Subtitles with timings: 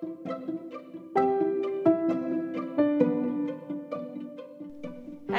[0.00, 0.06] Hey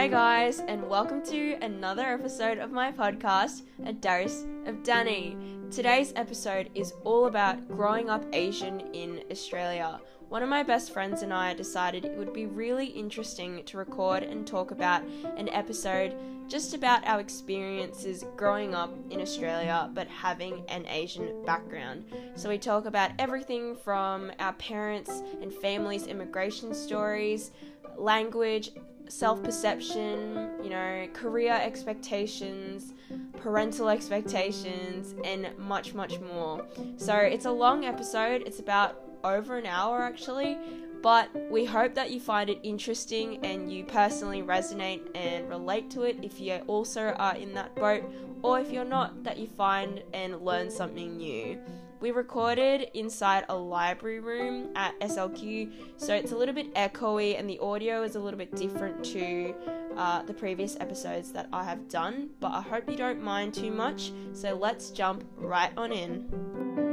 [0.07, 5.35] guys, and welcome to another episode of my podcast, A Dose of Danny.
[5.71, 9.99] Today's episode is all about growing up Asian in Australia.
[10.31, 14.23] One of my best friends and I decided it would be really interesting to record
[14.23, 15.03] and talk about
[15.35, 16.15] an episode
[16.47, 22.05] just about our experiences growing up in Australia but having an Asian background.
[22.35, 27.51] So we talk about everything from our parents and families' immigration stories,
[27.97, 28.71] language,
[29.09, 32.93] self perception, you know, career expectations,
[33.35, 36.65] parental expectations, and much, much more.
[36.95, 40.57] So it's a long episode, it's about over an hour actually,
[41.01, 46.03] but we hope that you find it interesting and you personally resonate and relate to
[46.03, 48.03] it if you also are in that boat,
[48.43, 51.59] or if you're not, that you find and learn something new.
[51.99, 57.47] We recorded inside a library room at SLQ, so it's a little bit echoey and
[57.47, 59.53] the audio is a little bit different to
[59.97, 63.71] uh, the previous episodes that I have done, but I hope you don't mind too
[63.71, 64.11] much.
[64.33, 66.90] So let's jump right on in.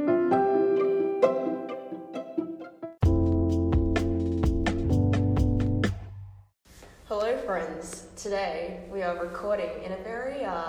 [7.49, 8.05] Friends.
[8.15, 10.67] Today we are recording in a very uh,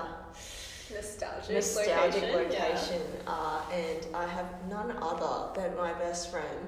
[0.91, 2.33] nostalgic, nostalgic location.
[2.33, 6.59] location, uh, and I have none other than my best friend,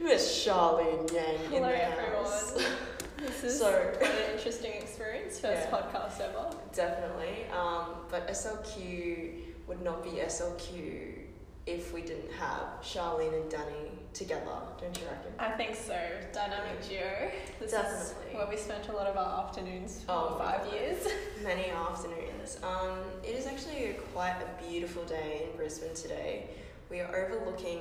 [0.00, 2.24] Miss Charlene Yang, in Hello, the everyone.
[2.24, 2.64] house.
[3.18, 5.38] This is So- quite an interesting experience.
[5.38, 5.76] First Yeah.
[5.76, 6.48] podcast ever.
[6.72, 9.34] Definitely, um, but SLQ
[9.66, 11.21] would not be SLQ
[11.66, 14.58] if we didn't have Charlene and Danny together.
[14.80, 15.32] Don't you reckon?
[15.38, 15.96] I think so.
[16.32, 17.30] Dynamic duo.
[17.60, 18.30] This Definitely.
[18.30, 21.06] is where we spent a lot of our afternoons for Oh five years.
[21.42, 22.58] Many afternoons.
[22.62, 26.48] Um, it is actually a, quite a beautiful day in Brisbane today.
[26.90, 27.80] We are overlooking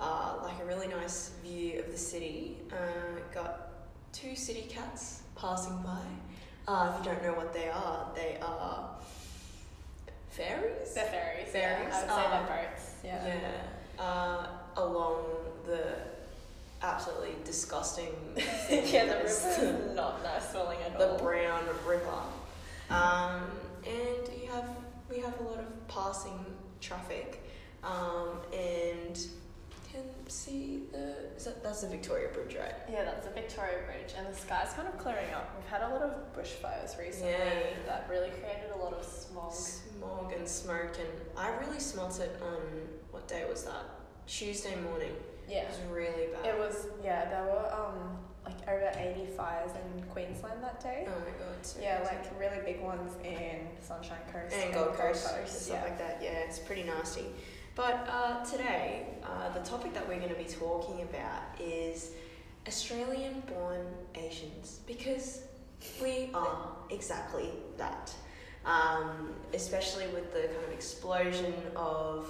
[0.00, 2.58] uh, like a really nice view of the city.
[2.72, 3.70] Uh, got
[4.12, 5.98] two CityCats passing by.
[6.68, 8.90] Uh, if you don't know what they are, they are
[10.30, 10.94] fairies.
[10.94, 11.48] They're fairies.
[11.48, 12.87] Fairies, Yeah, I would say um, they're boats.
[13.04, 13.26] Yeah.
[13.26, 14.02] Yeah.
[14.02, 15.24] Uh, along
[15.66, 15.94] the
[16.82, 21.16] absolutely disgusting yeah, the river is not nice smelling at the all.
[21.16, 22.10] The brown river.
[22.90, 23.42] Um,
[23.84, 24.68] and you have
[25.10, 26.44] we have a lot of passing
[26.80, 27.42] traffic,
[27.82, 29.18] um, and
[30.28, 32.74] see the is that, that's the Victoria Bridge, right?
[32.90, 35.50] Yeah, that's the Victoria Bridge, and the sky's kind of clearing up.
[35.56, 37.76] We've had a lot of bushfires recently Yeah.
[37.86, 39.52] that really created a lot of smog.
[39.52, 42.60] Smog and smoke, and I really smelt it on
[43.10, 43.84] what day was that?
[44.26, 45.12] Tuesday morning.
[45.48, 45.62] Yeah.
[45.62, 46.44] It was really bad.
[46.46, 51.06] It was yeah, there were um like over eighty fires in Queensland that day.
[51.06, 51.56] Oh my god.
[51.62, 52.14] so yeah, crazy.
[52.16, 55.84] like really big ones in Sunshine Coast and Gold Coast, and stuff Yeah.
[55.84, 56.20] like that.
[56.22, 57.24] Yeah, it's pretty nasty.
[57.78, 62.10] But uh, today, uh, the topic that we're going to be talking about is
[62.66, 65.42] Australian-born Asians because
[66.02, 68.12] we are exactly that.
[68.66, 72.28] Um, especially with the kind of explosion of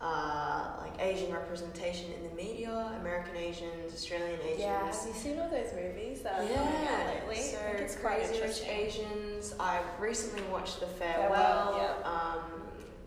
[0.00, 4.60] uh, like Asian representation in the media, American Asians, Australian Asians.
[4.60, 7.42] Yeah, have you seen all those movies that are coming out lately?
[7.42, 8.62] So it's Crazy Rich.
[8.68, 9.56] Asians.
[9.58, 12.04] I recently watched The Farewell, Farewell.
[12.04, 12.62] Um,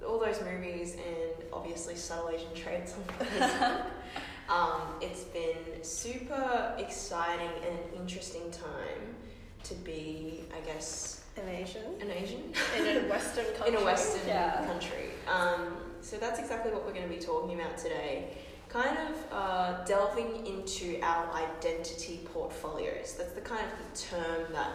[0.06, 3.86] all those movies and obviously subtle Asian traits on Facebook.
[4.50, 9.16] um, it's been super exciting and an interesting time
[9.64, 12.42] to be, I guess, An Asian an Asian
[12.78, 13.68] in a Western country.
[13.76, 14.66] in a Western yeah.
[14.66, 15.12] country.
[15.28, 18.30] Um, so that's exactly what we're going to be talking about today.
[18.70, 23.16] Kind of uh, delving into our identity portfolios.
[23.18, 24.72] That's the kind of term that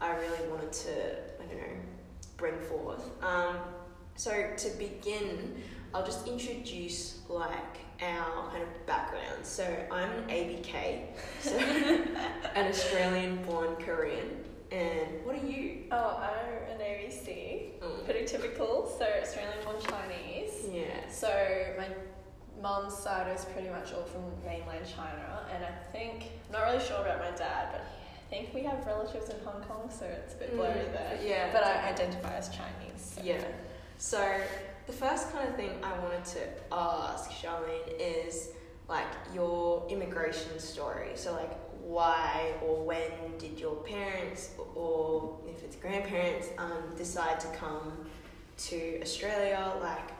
[0.00, 0.92] I really wanted to,
[1.40, 1.76] I don't know,
[2.36, 3.04] bring forth.
[3.22, 3.56] Um,
[4.16, 5.62] so to begin,
[5.94, 7.50] I'll just introduce like
[8.02, 9.44] our kind of background.
[9.44, 11.00] So I'm an ABK,
[11.40, 11.56] so
[12.54, 14.44] an Australian-born Korean.
[14.72, 15.84] And what are you?
[15.92, 17.78] Oh, I'm an ABC.
[17.80, 18.04] Mm.
[18.04, 18.92] Pretty typical.
[18.98, 20.64] So Australian born Chinese.
[20.72, 21.08] Yeah.
[21.08, 21.28] So
[21.78, 21.86] my
[22.60, 26.84] mum's side is pretty much all from mainland China, and I think I'm not really
[26.84, 30.34] sure about my dad, but I think we have relatives in Hong Kong, so it's
[30.34, 31.18] a bit blurry Mm, there.
[31.24, 31.52] yeah.
[31.52, 33.14] But I identify as Chinese.
[33.14, 33.20] So.
[33.22, 33.44] Yeah.
[33.98, 34.18] So
[34.86, 36.40] the first kind of thing I wanted to
[36.72, 38.50] ask Charlene is
[38.88, 41.10] like your immigration story.
[41.14, 47.48] So like why or when did your parents or if it's grandparents um, decide to
[47.48, 47.92] come
[48.58, 49.72] to Australia?
[49.80, 50.10] Like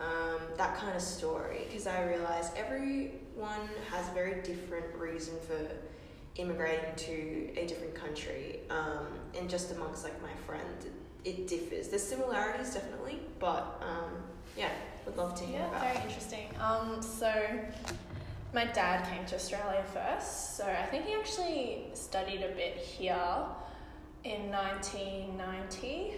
[0.00, 5.68] um, that kind of story because I realize everyone has a very different reason for
[6.36, 10.86] immigrating to a different country um, and just amongst like my friends
[11.24, 14.10] it, differs there's similarities definitely but um,
[14.56, 14.70] yeah
[15.06, 16.46] would love to hear Yeah, about very interesting.
[16.60, 17.32] Um, so
[18.54, 23.16] my dad came to Australia first, so I think he actually studied a bit here
[24.22, 26.12] in 1990.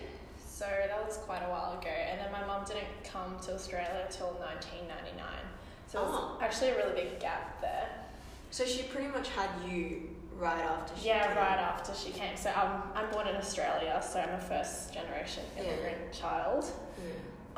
[0.47, 1.89] So that was quite a while ago.
[1.89, 5.27] And then my mum didn't come to Australia till 1999.
[5.89, 6.39] So it was Oh.
[6.43, 7.89] actually a really big gap there.
[8.51, 11.37] So she pretty much had you right after she Yeah, came.
[11.37, 12.37] right after she came.
[12.37, 15.63] So I'm, I'm born in Australia, so I'm a first generation Yeah.
[15.65, 16.65] immigrant child.
[16.99, 17.13] Yeah.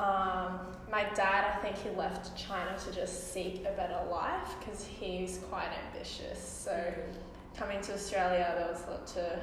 [0.04, 4.84] Um, my dad, I think he left China to just seek a better life because
[4.84, 6.38] he's quite ambitious.
[6.38, 7.58] So Mm.
[7.58, 9.40] coming to Australia, there was a lot to,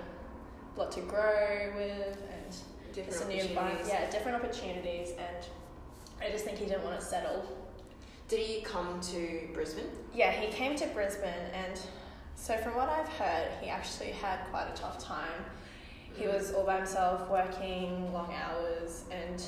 [0.78, 2.56] lot to grow with, and
[2.94, 3.88] different just a new environment.
[3.88, 5.46] Yeah, different opportunities, and
[6.22, 7.44] I just think he didn't want to settle.
[8.28, 9.90] Did he come to Brisbane?
[10.14, 11.80] Yeah, he came to Brisbane, and
[12.44, 15.46] so from what I've heard, he actually had quite a tough time.
[16.14, 19.42] He was all by himself, working long hours, and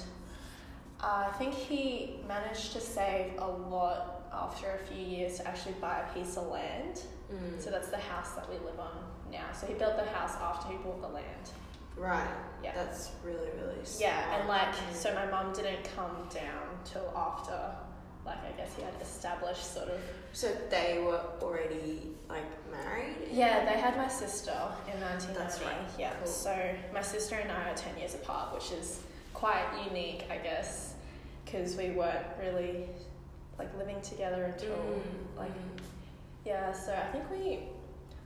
[1.01, 6.06] I think he managed to save a lot after a few years to actually buy
[6.07, 7.01] a piece of land.
[7.30, 7.62] Mm.
[7.62, 8.95] So that's the house that we live on
[9.30, 9.47] now.
[9.51, 11.50] So he built the house after he bought the land.
[11.97, 12.25] right.
[12.63, 12.75] Yeah.
[12.75, 13.83] That's really really.
[13.83, 14.13] Smart.
[14.13, 17.59] Yeah, and like, so my mum didn't come down till after,
[18.25, 20.00] like, I guess he had established sort of.
[20.36, 23.16] So they were already like married.
[23.32, 24.52] Yeah, they had my sister
[24.94, 25.34] in 1990.
[25.34, 25.78] That's right.
[25.98, 26.28] Yeah, Cool.
[26.28, 29.00] so my sister and I are 10 years apart, which is
[29.34, 30.96] quite unique, I guess,
[31.46, 32.90] because we weren't really
[33.58, 35.38] like living together until Mm.
[35.38, 35.52] like
[36.46, 36.74] yeah.
[36.74, 37.60] So I think we,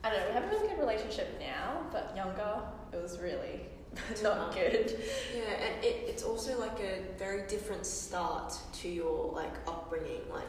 [0.02, 2.60] I don't know, we have a really good relationship now, but younger
[2.92, 3.60] it was really
[4.24, 4.98] not good.
[5.32, 10.22] Yeah, and it, it's also like a very different start to your like upbringing.
[10.32, 10.48] Like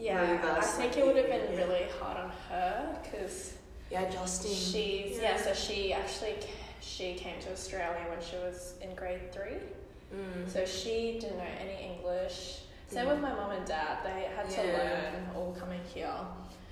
[0.00, 1.58] Yeah, I think it would have been yeah.
[1.64, 3.54] really hard on her because
[3.90, 4.50] yeah, adjusting.
[4.52, 5.36] she's yeah.
[5.36, 5.36] yeah.
[5.36, 6.36] So she actually
[6.80, 9.58] she came to Australia when she was in grade three.
[10.14, 10.48] Mm.
[10.50, 12.60] So she didn't know any English.
[12.88, 13.10] Same Mm.
[13.12, 13.98] with my mum and dad.
[14.02, 16.12] They had to learn all coming here.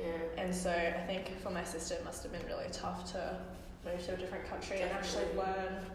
[0.00, 0.06] yeah.
[0.42, 3.38] And so I think for my sister it must have been really tough to
[3.84, 5.86] move to a different country and actually learn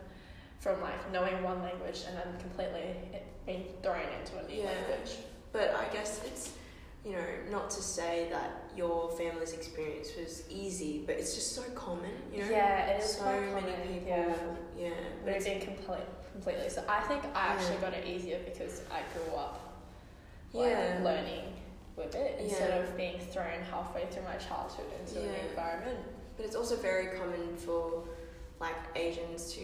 [0.59, 2.95] from like knowing one language and then completely
[3.45, 4.69] being thrown into a new Yeah.
[4.71, 5.17] language.
[5.51, 6.51] But I guess it's,
[7.05, 11.61] you know, not to say that your family's experience was easy, but it's just so
[11.75, 12.49] common, you know?
[12.49, 14.07] Yeah, it is so quite many people.
[14.07, 14.35] yeah.
[14.77, 14.89] Yeah.
[15.23, 16.69] but it's- moving complete, completely.
[16.69, 17.81] So I think I actually Yeah.
[17.81, 19.59] got it easier because I grew up
[20.53, 20.99] like, Yeah.
[21.03, 21.53] learning
[21.95, 22.89] with it instead Yeah.
[22.89, 25.99] of being thrown halfway through my childhood into a new environment.
[26.37, 28.03] But it's also very common for
[28.63, 29.61] like Asians to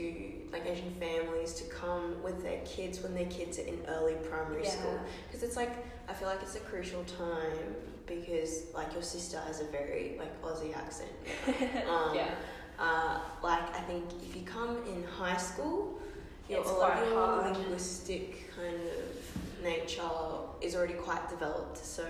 [0.51, 4.65] like Asian families to come with their kids when their kids are in early primary
[4.65, 5.71] school because it's like
[6.09, 7.75] I feel like it's a crucial time
[8.05, 11.11] because like your sister has a very like Aussie accent.
[11.89, 12.35] Um, yeah.
[12.77, 16.01] Uh, like I think if you come in high school,
[16.49, 17.57] your, It's quite your hard.
[17.57, 20.01] linguistic kind of nature
[20.61, 21.77] is already quite developed.
[21.77, 22.05] So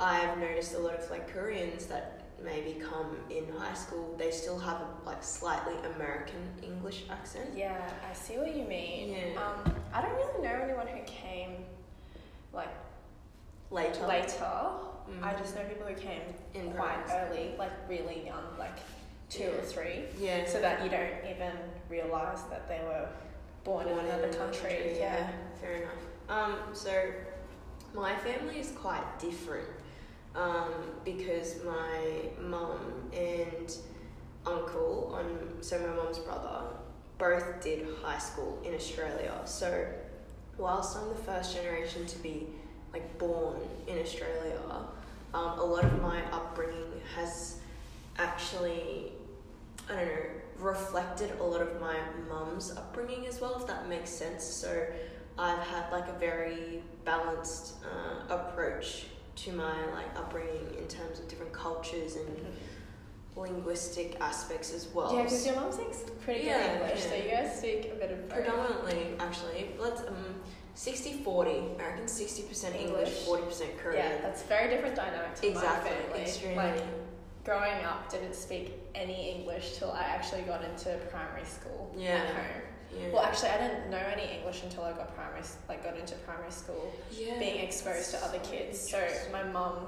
[0.00, 2.15] I've noticed a lot of like Koreans that
[2.46, 7.50] maybe come in high school, they still have a like slightly American English accent.
[7.54, 9.10] Yeah, I see what you mean.
[9.10, 9.42] Yeah.
[9.42, 11.64] Um, I don't really know anyone who came
[12.52, 12.70] like
[13.70, 14.46] Later, later.
[15.10, 15.22] Mm.
[15.22, 16.22] I just know people who came
[16.54, 18.78] in quite early, like really young, like
[19.28, 20.04] two or three.
[20.18, 20.46] Yeah.
[20.46, 21.52] So that you don't even
[21.88, 23.08] realise that they were
[23.64, 24.96] born, in another country.
[24.98, 25.92] Yeah, fair enough.
[26.28, 27.12] Um, so
[27.94, 29.66] my family is quite different
[30.36, 30.72] um,
[31.04, 32.00] because my
[32.40, 33.74] mum and
[34.44, 36.62] uncle, on so my mum's brother,
[37.18, 39.32] both did high school in Australia.
[39.44, 39.86] So
[40.58, 42.46] whilst I'm the first generation to be
[42.92, 43.56] like born
[43.86, 44.60] in Australia,
[45.34, 47.58] um, a lot of my upbringing has
[48.18, 49.12] actually
[49.88, 50.12] I don't know,
[50.58, 51.96] reflected a lot of my
[52.28, 54.44] mum's upbringing as well, if that makes sense.
[54.44, 54.86] So
[55.38, 58.45] I've had like a very balanced uh, approach
[59.46, 62.28] to my like upbringing in terms of different cultures and
[63.36, 65.14] linguistic aspects as well.
[65.14, 68.10] Yeah, because your mum speaks pretty good Yeah, English, so you guys speak a bit
[68.10, 68.38] of both.
[68.38, 70.34] Predominantly, actually, let's um,
[70.74, 71.78] 60-40.
[71.80, 73.60] I reckon 60% English, English.
[73.60, 73.96] 40% Korean.
[74.04, 75.90] Yeah, that's very different dynamic to exactly.
[75.90, 76.20] my family.
[76.22, 76.56] Extremely.
[76.56, 76.82] Like
[77.44, 82.16] growing up, didn't speak any English till I actually got into primary school Yeah.
[82.16, 82.62] at home.
[83.00, 83.08] Yeah.
[83.12, 86.50] Well, actually, I didn't know any English until I got primary, like got into primary
[86.50, 88.78] school, yeah, being exposed to other kids.
[88.90, 89.00] So
[89.32, 89.86] my mum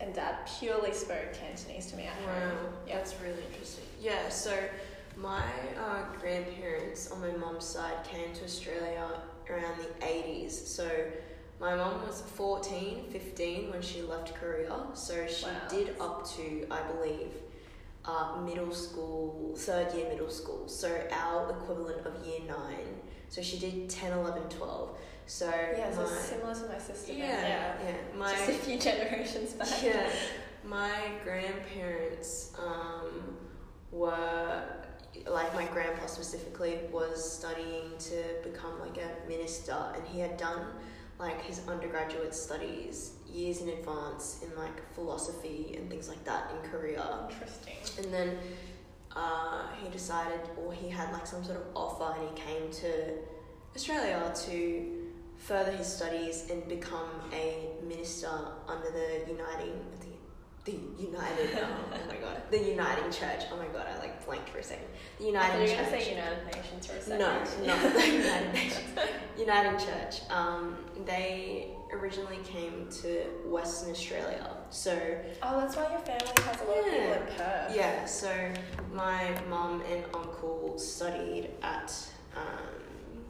[0.00, 2.72] and dad purely spoke Cantonese to me at Wow, home.
[2.86, 2.96] Yeah.
[2.96, 3.84] that's really interesting.
[4.00, 4.52] Yeah, so
[5.16, 5.42] my
[5.78, 9.06] uh, grandparents on my mum's side came to Australia
[9.48, 10.50] around the 80s.
[10.52, 10.88] So
[11.60, 14.74] my mum was 14, 15 when she left Korea.
[14.94, 15.52] So she Wow.
[15.68, 17.30] did up to, I believe,
[18.04, 20.68] uh, middle school, third year middle school.
[20.68, 23.00] So our equivalent of year nine.
[23.28, 24.98] So she did 10, 11, 12.
[25.26, 27.12] So Yeah, so my, similar to my sister.
[27.12, 27.74] yeah, yeah.
[27.84, 29.68] yeah, my Just a few generations back.
[29.82, 30.08] yeah.
[30.64, 33.36] My grandparents um,
[33.90, 34.62] were
[35.26, 40.66] like my grandpa specifically was studying to become like a minister, and he had done
[41.18, 46.70] like his undergraduate studies years in advance in like philosophy and things like that in
[46.70, 47.28] Korea.
[47.30, 47.74] Interesting.
[47.98, 48.38] And then
[49.14, 53.12] uh, he decided, or he had like some sort of offer, and he came to
[53.74, 55.02] Australia to
[55.36, 58.30] further his studies and become a minister
[58.68, 59.74] under the Uniting
[60.64, 64.24] the, the United um, oh my god the Uniting Church oh my god I like
[64.24, 64.86] blanked for a second
[65.18, 67.66] the Uniting thought you were going to say United Nations for a second.
[67.66, 68.98] no, not the United Nations.
[69.38, 70.20] Uniting Church.
[70.30, 74.48] Um, they originally came to Western Australia.
[74.70, 74.92] So,
[75.42, 77.76] Oh, that's why your family has a lot of people in Perth.
[77.76, 78.32] yeah, so
[78.92, 81.94] my mum and uncle studied at
[82.36, 83.24] um,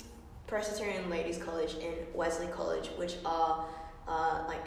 [0.46, 3.66] Presbyterian Ladies College and Wesley College, which are
[4.06, 4.64] uh, like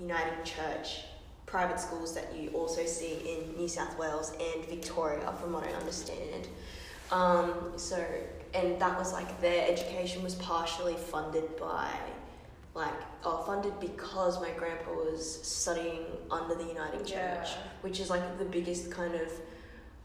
[0.00, 1.02] Uniting Church
[1.46, 5.70] private schools that you also see in New South Wales and Victoria, from what I
[5.72, 6.48] understand.
[7.12, 8.04] Um, so,
[8.52, 11.88] and that was like their education was partially funded by,
[12.76, 17.56] like, oh, funded because my grandpa was studying under the Uniting Church, Yeah.
[17.80, 19.32] which is like the biggest kind of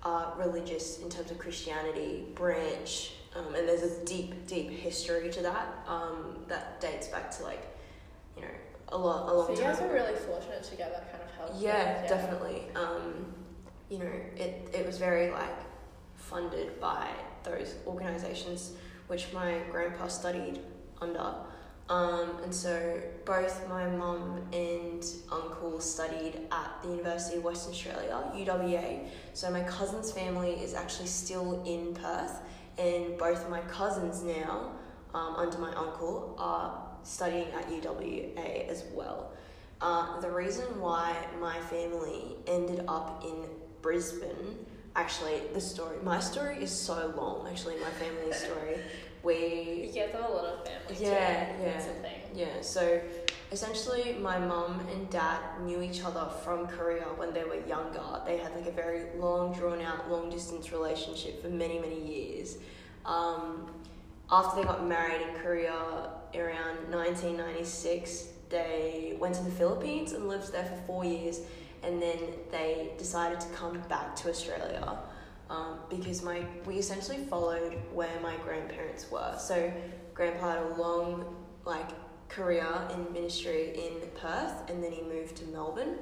[0.03, 3.11] uh, religious, in terms of Christianity, branch.
[3.35, 7.61] Um, and there's a deep, deep history to that um, that dates back to like,
[8.35, 8.47] you know,
[8.89, 9.73] a lot, a long So you time.
[9.73, 11.61] guys were really fortunate to get that kind of help.
[11.61, 12.63] Yeah, definitely.
[12.75, 13.25] Um,
[13.89, 15.55] you know, it, it was very like
[16.15, 17.07] funded by
[17.43, 18.73] those organizations
[19.07, 20.59] which my grandpa studied
[21.01, 21.33] under.
[21.91, 28.31] Um, and so both my mum and uncle studied at the University of Western Australia,
[28.33, 29.09] UWA.
[29.33, 32.39] So my cousin's family is actually still in Perth,
[32.77, 34.71] and both of my cousins now,
[35.13, 39.33] um, under my uncle, are studying at UWA as well.
[39.81, 43.35] Uh, the reason why my family ended up in
[43.81, 48.77] Brisbane, actually, the story, my story is so long, actually, my family's story.
[49.23, 51.01] We You get a lot of families.
[51.01, 51.63] Yeah, too.
[51.63, 51.71] yeah.
[51.71, 52.21] That's the thing.
[52.33, 53.01] yeah, so
[53.51, 58.01] essentially, my mum and dad knew each other from Korea when they were younger.
[58.25, 62.57] They had like a very long, drawn out, long distance relationship for many, many years.
[63.05, 63.67] Um,
[64.31, 65.73] after they got married in Korea
[66.33, 71.41] around 1996, they went to the Philippines and lived there for four years,
[71.83, 72.17] and then
[72.51, 74.97] they decided to come back to Australia.
[75.51, 79.35] Um, because my we essentially followed where my grandparents were.
[79.37, 79.71] So
[80.13, 81.89] grandpa had a long like
[82.29, 85.95] career in ministry in Perth and then he moved to Melbourne.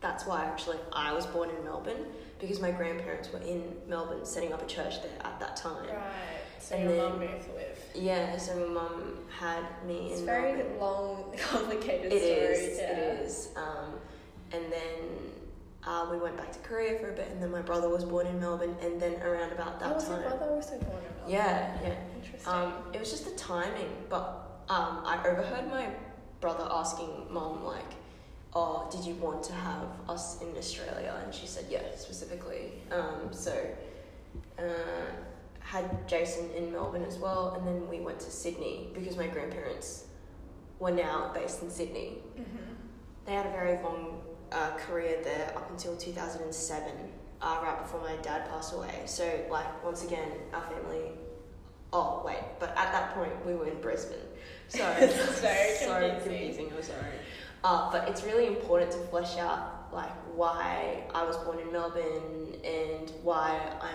[0.00, 2.06] That's why actually I was born in Melbourne
[2.38, 5.88] because my grandparents were in Melbourne setting up a church there at that time.
[5.88, 5.98] Right.
[6.60, 7.90] So And your then- mum moved with.
[7.92, 10.78] Yeah, so my mum had me It's in very Melbourne.
[10.78, 12.34] long, complicated It story.
[12.70, 12.90] is, yeah.
[12.92, 13.48] it is.
[13.56, 13.94] Um,
[14.52, 15.29] and then
[15.86, 18.26] uh, we went back to Korea for a bit and then my brother was born
[18.26, 20.20] in Melbourne and then around about that oh, was time.
[20.20, 21.28] your brother also born in Melbourne?
[21.28, 21.94] Yeah, yeah.
[22.16, 22.52] Interesting.
[22.52, 25.88] Um, it was just the timing, but um, I overheard my
[26.40, 27.92] brother asking mom like,
[28.54, 33.32] "Oh, did you want to have us in Australia?" And she said, "Yeah, specifically." Um,
[33.32, 33.52] so
[34.58, 34.62] uh,
[35.60, 40.04] had Jason in Melbourne as well, and then we went to Sydney because my grandparents
[40.78, 42.18] were now based in Sydney.
[42.36, 42.69] hmm
[43.30, 44.20] They had a very long
[44.50, 46.92] uh, career there up until 2007,
[47.40, 49.02] uh, right before my dad passed away.
[49.06, 51.12] So, like, once again, our family.
[51.92, 54.18] Oh, wait, but at that point, we were in Brisbane.
[54.66, 54.78] So,
[55.40, 56.72] very so confusing.
[56.76, 57.06] I'm sorry.
[57.62, 62.56] Uh, but it's really important to flesh out, like, why I was born in Melbourne
[62.64, 63.94] and why I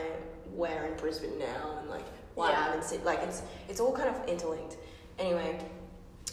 [0.55, 2.69] where in Brisbane now and, like, why Yeah.
[2.69, 3.03] I'm in Sydney.
[3.03, 4.77] Like, it's, it's all kind of interlinked.
[5.19, 5.59] Anyway,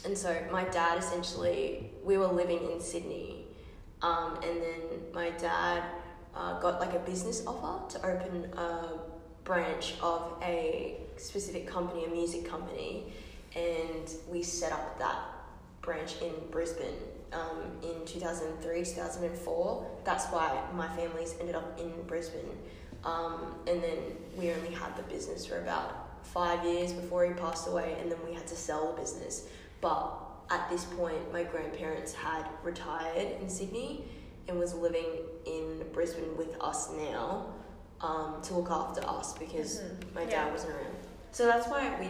[0.05, 3.47] and so my dad essentially, we were living in Sydney,
[4.03, 4.81] um, and then
[5.13, 5.83] my dad
[6.35, 8.89] uh, got like a business offer to open a
[9.45, 13.13] branch of a specific company, a music company,
[13.55, 15.17] and we set up that
[15.83, 16.95] branch in Brisbane
[17.33, 19.91] um, in 2003, 2004.
[20.05, 22.59] That's why my family's ended up in Brisbane.
[23.05, 23.99] Um, and then
[24.37, 28.19] we only had the business for about five years before he passed away, and then
[28.25, 29.49] we had to sell the business.
[29.81, 30.13] But
[30.53, 34.05] at this point, my grandparents had retired in Sydney
[34.49, 35.07] and was living
[35.47, 37.47] in Brisbane with us now
[38.03, 40.15] um, to look after us because Mhm.
[40.15, 40.51] my dad Yeah.
[40.51, 40.97] wasn't around.
[41.31, 42.09] So that's why we've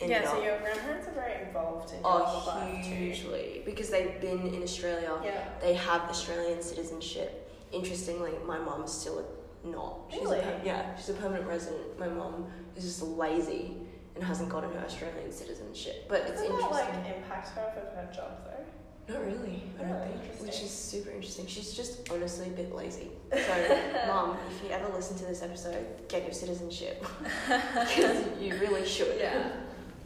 [0.00, 0.44] ended Yeah, so up.
[0.44, 3.62] your grandparents are very involved in your Oh, hugely.
[3.66, 5.20] Because they've been in Australia.
[5.24, 5.48] Yeah.
[5.60, 7.50] They have Australian citizenship.
[7.72, 9.24] Interestingly, my mum's still
[9.64, 10.02] not.
[10.08, 10.38] She's Really?
[10.38, 11.98] A, yeah, she's a permanent resident.
[11.98, 12.46] My mum
[12.76, 13.87] is just lazy
[14.18, 16.06] and hasn't gotten her Australian citizenship.
[16.08, 16.94] But it's Doesn't that interesting.
[17.04, 19.14] like impact her with her job though?
[19.14, 19.62] Not really.
[19.78, 20.40] I don't Oh, think.
[20.42, 21.46] Which is super interesting.
[21.46, 23.10] She's just honestly a bit lazy.
[23.32, 27.06] So, mom, if you ever listen to this episode, get your citizenship
[27.48, 29.16] because you really should.
[29.20, 29.50] Yeah.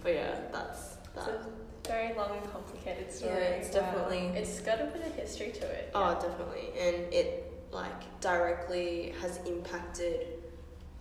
[0.03, 1.29] But yeah, that's It's that.
[1.31, 3.33] a very long and complicated story.
[3.33, 5.91] Yeah, it's definitely- It's got a bit of history to it.
[5.95, 10.27] Oh, definitely, and it like directly has impacted,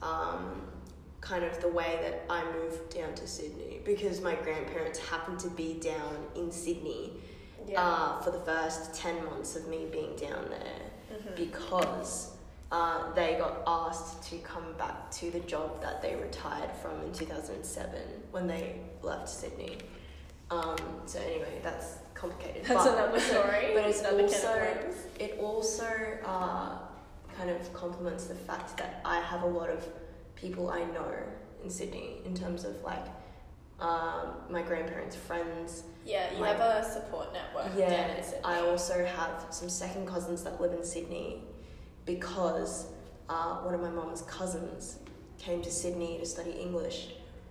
[0.02, 0.62] um,
[1.22, 5.50] kind of the way that I moved down to Sydney because my grandparents happened to
[5.50, 7.14] be down in Sydney
[7.68, 7.82] yeah.
[7.82, 10.92] uh, for the first ten months of me being down there.
[11.12, 11.36] Mhm.
[11.36, 12.32] because
[12.72, 17.12] uh, they got asked to come back to the job that they retired from in
[17.12, 18.00] 2007
[18.32, 19.78] when they left Sydney.
[20.50, 22.64] Um, so anyway, that's complicated.
[22.66, 23.72] That's but, another story.
[23.74, 24.96] but it's another also can of worms.
[25.20, 26.78] it also uh,
[27.38, 29.86] kind of complements the fact that I have a lot of
[30.42, 31.14] people I know
[31.64, 33.06] in Sydney in terms of like
[33.80, 35.84] um, my grandparents' friends.
[36.06, 37.72] Yeah, you like- have a support network.
[37.78, 38.40] Yeah, down in Sydney.
[38.44, 41.44] I also have some second cousins that live in Sydney
[42.06, 42.88] because
[43.30, 44.98] uh, one of my mum's cousins
[45.38, 47.10] came to Sydney to study English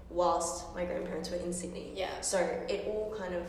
[0.08, 1.92] whilst my grandparents were in Sydney.
[1.94, 2.20] Yeah.
[2.20, 3.46] So it all kind of,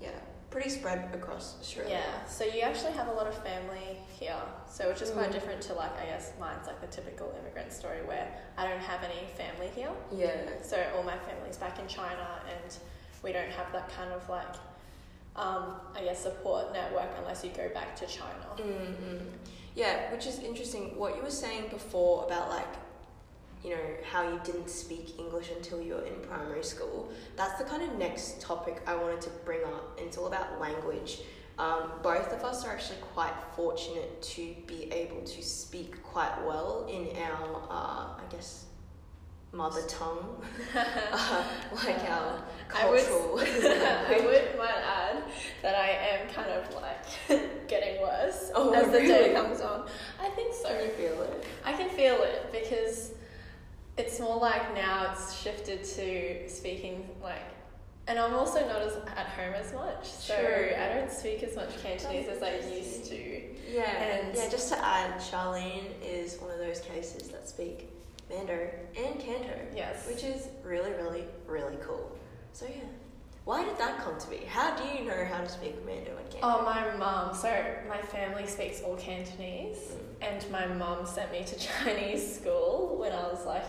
[0.00, 0.10] yeah,
[0.50, 2.00] pretty spread across Australia.
[2.04, 4.40] Yeah, so you actually have a lot of family here,
[4.76, 5.36] so which is quite Mm.
[5.36, 8.26] different to like I guess mine's like the typical immigrant story where
[8.56, 10.62] I don't have any family here, Yeah.
[10.62, 12.70] so all my family's back in China, and
[13.24, 14.54] we don't have that kind of like
[15.34, 15.64] um,
[15.98, 18.46] I guess support network unless you go back to China.
[18.58, 19.20] mm
[19.74, 20.82] Yeah, which is interesting.
[20.98, 22.72] What you were saying before about like,
[23.64, 27.08] you know, how you didn't speak English until you were in primary school.
[27.36, 29.84] That's the kind of next topic I wanted to bring up.
[29.96, 31.12] And it's all about language.
[31.58, 36.86] Um, both of us are actually quite fortunate to be able to speak quite well
[36.90, 38.64] in our, uh, I guess,
[39.52, 40.42] mother tongue,
[40.74, 41.44] uh,
[41.84, 42.42] like our
[42.74, 43.38] I would- cultural.
[43.40, 45.24] I would might add
[45.60, 47.04] that I am kind of like
[47.68, 49.86] getting worse Oh, as the day comes on.
[50.18, 50.68] I think so.
[50.68, 51.44] Can you feel it?
[51.66, 53.12] I can feel it because
[53.98, 57.51] it's more like now it's shifted to speaking like,
[58.08, 60.70] and I'm also not as at home as much, so True.
[60.76, 63.42] I don't speak as much Cantonese as I used to.
[63.70, 64.48] Yeah, And- yeah.
[64.48, 67.88] Just to add, Charlene is one of those cases that speak
[68.28, 70.06] Mando and Canto, Yes.
[70.08, 72.10] which is really, really, really cool.
[72.52, 72.82] So yeah,
[73.44, 74.38] why did that come to be?
[74.38, 76.40] How do you know how to speak Mando and Canto?
[76.42, 77.34] Oh, my mum.
[77.34, 77.48] So
[77.88, 79.98] my family speaks all Cantonese, Mm.
[80.28, 83.64] and my mum sent me to Chinese school when I was like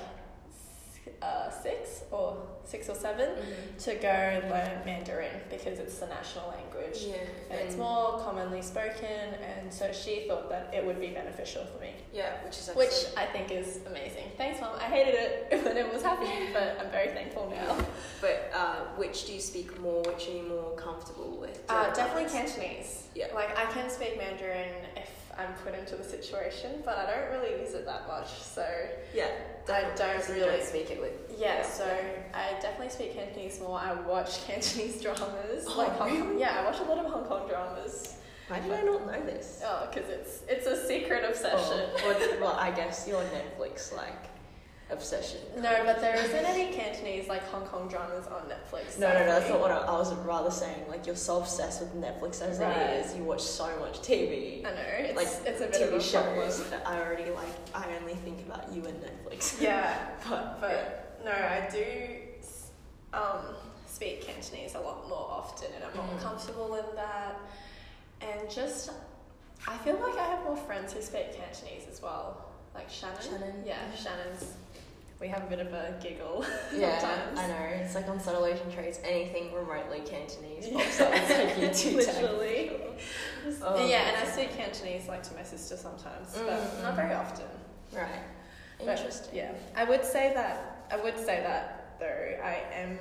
[1.22, 3.84] uh, six or six or 7 Mhm.
[3.84, 7.04] to go and learn Mandarin because it's the national language.
[7.04, 7.16] Yeah,
[7.50, 11.80] And it's more commonly spoken, and so she thought that it would be beneficial for
[11.82, 14.32] me, Yeah, which is actually, which I think is amazing.
[14.38, 14.76] Thanks, mom.
[14.80, 17.78] I hated it when it was happening, but I'm very thankful now.
[18.22, 20.02] But uh, which do you speak more?
[20.04, 21.62] Which are you more comfortable with?
[21.68, 22.30] Uh, definitely?
[22.32, 23.08] Cantonese.
[23.14, 23.28] Yeah.
[23.36, 27.60] Like, I can speak Mandarin if I'm put into the situation, but I don't really
[27.62, 28.66] use it that much, so
[29.14, 29.28] Yeah,
[29.68, 31.14] I don't really- don't speak it with.
[31.38, 31.86] yeah, so
[32.34, 33.80] I definitely speak Cantonese more.
[33.80, 35.66] I watch Cantonese dramas.
[35.68, 38.16] Oh, like Hong Kong, yeah, I watch a lot of Hong Kong dramas.
[38.50, 39.62] Why did I not know this?
[39.66, 41.58] Oh, because it's it's a secret obsession.
[41.98, 44.26] Oh, well, well, I guess your Netflix like
[44.94, 45.40] obsession.
[45.58, 48.98] No, but there isn't any Cantonese like Hong Kong dramas on Netflix.
[48.98, 50.86] No, no, no, that's not what I, I was rather saying.
[50.88, 52.78] Like, you're so obsessed with Netflix as Right.
[52.78, 53.16] it is.
[53.16, 54.66] You watch so much TV.
[54.66, 56.82] I know it's Like, it's a bit TV of a shows problem.
[56.88, 57.54] I already like.
[57.76, 59.60] I only think about you and Netflix.
[59.62, 59.98] Yeah,
[60.30, 63.56] but, but no, I do um,
[63.88, 66.22] speak Cantonese a lot more often, and I'm more Mhm.
[66.24, 67.40] comfortable in that.
[68.22, 68.92] And just,
[69.68, 73.18] I feel like I have more friends who speak Cantonese as well, like Shannon.
[73.22, 73.64] Shannon.
[73.66, 74.54] Yeah, Shannon's.
[75.24, 76.44] We have a bit of a giggle
[76.76, 77.40] yeah, sometimes.
[77.40, 77.82] I know.
[77.82, 81.12] It's like on Subtle Asian Traits, anything remotely Cantonese pops up.
[81.14, 81.96] It's like.
[81.96, 82.72] Literally.
[83.64, 83.88] Oh.
[83.88, 86.84] yeah, and I speak Cantonese like to my sister sometimes, but Mm.
[86.84, 87.46] not very often.
[87.94, 88.10] Right.
[88.80, 89.34] But, Interesting.
[89.38, 90.88] yeah, I would say that.
[90.92, 93.00] I would say that though I am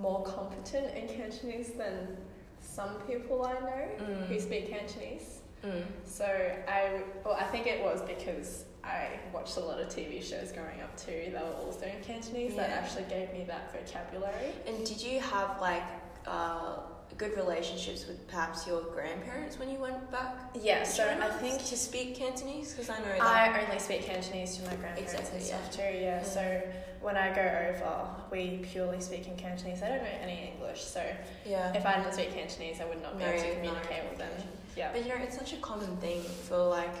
[0.00, 2.16] more competent in Cantonese than
[2.60, 4.26] some people I know Mm.
[4.28, 5.40] who speak Cantonese.
[5.64, 5.82] Mm.
[6.04, 6.24] So
[6.68, 10.80] I, well, I think it was because I watched a lot of TV shows growing
[10.82, 11.12] up too.
[11.26, 12.54] They were also in Cantonese.
[12.56, 14.52] That actually gave me that vocabulary.
[14.66, 15.82] And did you have like
[16.26, 16.78] uh,
[17.18, 20.36] good relationships with perhaps your grandparents when you went back?
[20.54, 20.84] Yeah.
[20.84, 23.22] So I think to speak Cantonese because I know that.
[23.22, 25.62] I only speak Cantonese to my grandparents Exactly, and yeah.
[25.62, 25.82] stuff too.
[25.82, 26.00] Yeah.
[26.00, 26.22] Yeah.
[26.22, 26.62] So
[27.00, 29.82] when I go over, we purely speak in Cantonese.
[29.82, 31.02] I don't know any English, so
[31.44, 31.72] yeah.
[31.74, 34.18] if I didn't speak Cantonese, I would not be No, able to no communicate with
[34.18, 34.30] them.
[34.76, 34.90] Yeah.
[34.92, 36.94] But you know, it's such a common thing for like,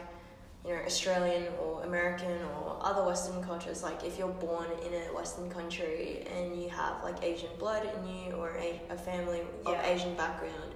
[0.66, 3.82] you know, Australian or American or other Western cultures.
[3.82, 8.06] Like, if you're born in a Western country and you have like Asian blood in
[8.08, 10.72] you or a, a family of Asian background,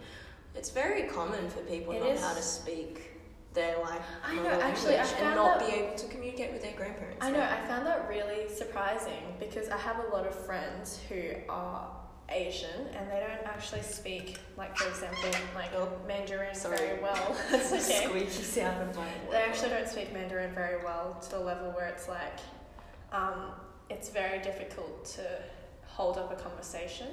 [0.54, 3.06] It's very common for people It not is- how to speak
[3.52, 6.62] their like I know, actually, I language and not that- be able to communicate with
[6.62, 7.18] their grandparents.
[7.20, 11.22] I know, I found that really surprising because I have a lot of friends who
[11.48, 11.88] are
[12.30, 16.76] Asian and they don't actually speak, like, for example, like Oh, Mandarin sorry.
[16.76, 17.36] very well.
[17.50, 18.06] That's okay.
[18.06, 21.86] Squeaky sound of my They actually don't speak Mandarin very well to the level where
[21.86, 22.38] it's like,
[23.12, 23.52] um,
[23.88, 25.22] it's very difficult to
[25.86, 27.08] hold up a conversation.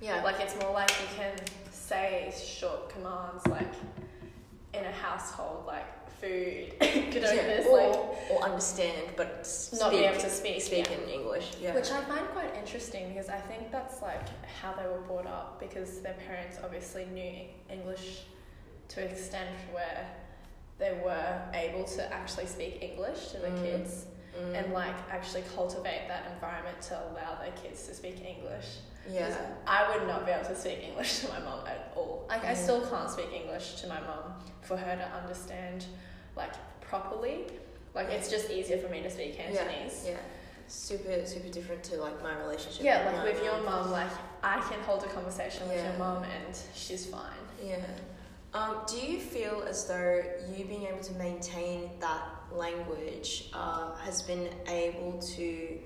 [0.00, 0.22] Yeah.
[0.22, 1.34] Like it's more like you can
[1.70, 3.72] say short commands like
[4.74, 5.86] in a household like
[6.20, 10.30] food, could Yeah, this or, like or understand, but s- not speak, be able to
[10.30, 10.62] speak.
[10.62, 10.96] speak yeah.
[10.98, 11.52] in English.
[11.60, 11.74] Yeah.
[11.74, 14.22] Which I find quite interesting because I think that's like
[14.60, 17.34] how they were brought up because their parents obviously knew
[17.70, 18.22] English
[18.88, 20.06] to an extent where
[20.78, 23.62] they were able to actually speak English to the Mm.
[23.62, 24.06] kids
[24.38, 24.54] Mm.
[24.64, 28.66] and like actually cultivate that environment to allow their kids to speak English.
[29.10, 29.36] Yeah.
[29.66, 32.26] I would not be able to speak English to my mum at all.
[32.28, 32.56] Like I Mm.
[32.56, 35.86] still can't speak English to my mum for her to understand
[36.36, 37.46] like properly.
[37.94, 40.04] Like it's just easier for me to speak Cantonese.
[40.06, 40.16] Yeah.
[40.68, 42.82] Super, super different to like my relationship.
[42.84, 44.10] Yeah, with like with your mum, like
[44.42, 47.44] I can hold a conversation with your mum and she's fine.
[47.62, 47.76] Yeah.
[48.52, 50.22] Um, do you feel as though
[50.56, 55.78] you being able to maintain that language uh, has been able to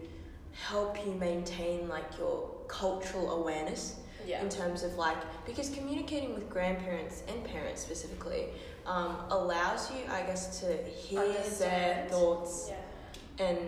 [0.69, 3.97] help you maintain like your cultural awareness
[4.27, 4.43] Yeah.
[4.43, 8.47] in terms of like because communicating with grandparents and parents specifically
[8.87, 13.47] um, allows you, I guess, to hear their thoughts Yeah.
[13.47, 13.59] and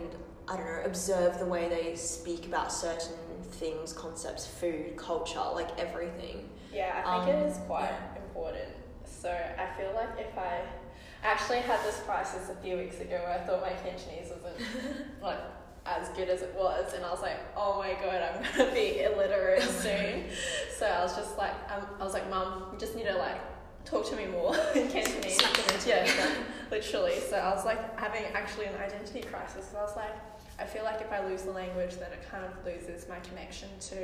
[0.48, 3.16] I don't know, observe the way they speak about certain
[3.52, 6.48] things, concepts, food, culture, like everything.
[6.72, 8.22] Yeah, I think Um, it is quite yeah.
[8.22, 8.68] important.
[9.04, 10.62] So I feel like if I
[11.22, 14.58] actually had this crisis a few weeks ago where I thought my Cantonese wasn't
[15.22, 15.38] like
[15.86, 19.00] as good as it was, and I was like, oh my god, I'm gonna be
[19.00, 20.24] illiterate soon.
[20.78, 23.40] so I was just like, um, I was like, Mum, you just need to like
[23.84, 25.36] talk to me more in Cantonese.
[25.40, 26.34] Suck it into Yeah.
[26.70, 27.18] Literally.
[27.18, 29.68] So I was like having actually an identity crisis.
[29.72, 30.14] So I was like,
[30.58, 33.68] I feel like if I lose the language, then it kind of loses my connection
[33.90, 33.96] to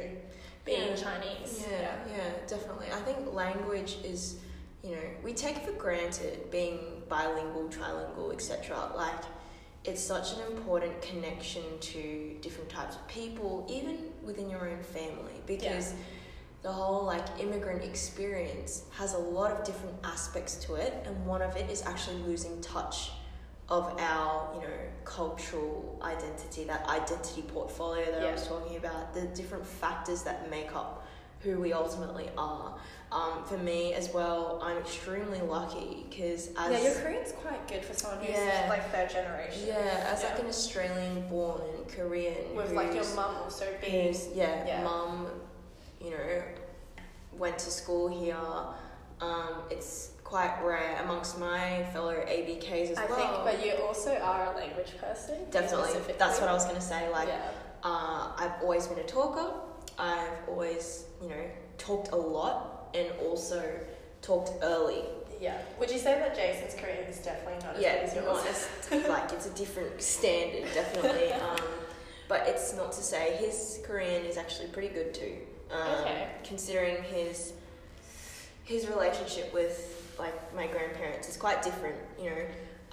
[0.65, 0.97] being Yeah.
[0.97, 1.65] Chinese.
[1.71, 2.89] Yeah, yeah, definitely.
[2.93, 4.39] I think language is,
[4.83, 8.91] you know, we take for granted being bilingual, trilingual, etc.
[8.97, 9.23] Like,
[9.85, 15.41] it's such an important connection to different types of people, even within your own family,
[15.47, 15.95] because
[16.63, 21.43] the whole like immigrant experience has a lot of different aspects to it, and one
[21.43, 23.13] of it is actually losing touch
[23.69, 29.27] of our, you know, cultural identity, that identity portfolio that I was talking about, the
[29.29, 31.07] different factors that make up
[31.41, 32.75] who we ultimately are.
[33.11, 37.83] Um, for me as well, I'm extremely lucky because as yeah, your Korean's quite good
[37.85, 38.67] for someone who's Yeah.
[38.69, 39.67] like third generation.
[39.67, 44.15] yeah, as like an Australian born Korean With like your mum also being.
[44.35, 44.85] yeah, Yeah.
[44.85, 45.27] mum,
[46.03, 46.43] you know,
[47.33, 48.37] went to school here.
[49.21, 53.17] Um, it's quite rare amongst my fellow ABKs as I well.
[53.17, 55.39] think, but you also are a language person.
[55.51, 57.09] Definitely, that's what I was gonna say.
[57.11, 57.41] Like, yeah.
[57.83, 59.51] uh, I've always been a talker.
[59.99, 61.45] I've always, you know,
[61.77, 63.63] talked a lot and also
[64.23, 65.03] talked early.
[65.41, 65.59] Yeah.
[65.79, 69.03] Would you say that Jason's Korean is definitely not as Yeah, good as it's yours?
[69.05, 71.33] not like it's a different standard, definitely.
[71.33, 71.57] Um,
[72.29, 75.37] but it's not to say his Korean is actually pretty good too.
[75.71, 76.29] Um, Okay.
[76.45, 77.53] Considering his
[78.65, 81.97] his relationship with like my grandparents is quite different.
[82.21, 82.43] You know,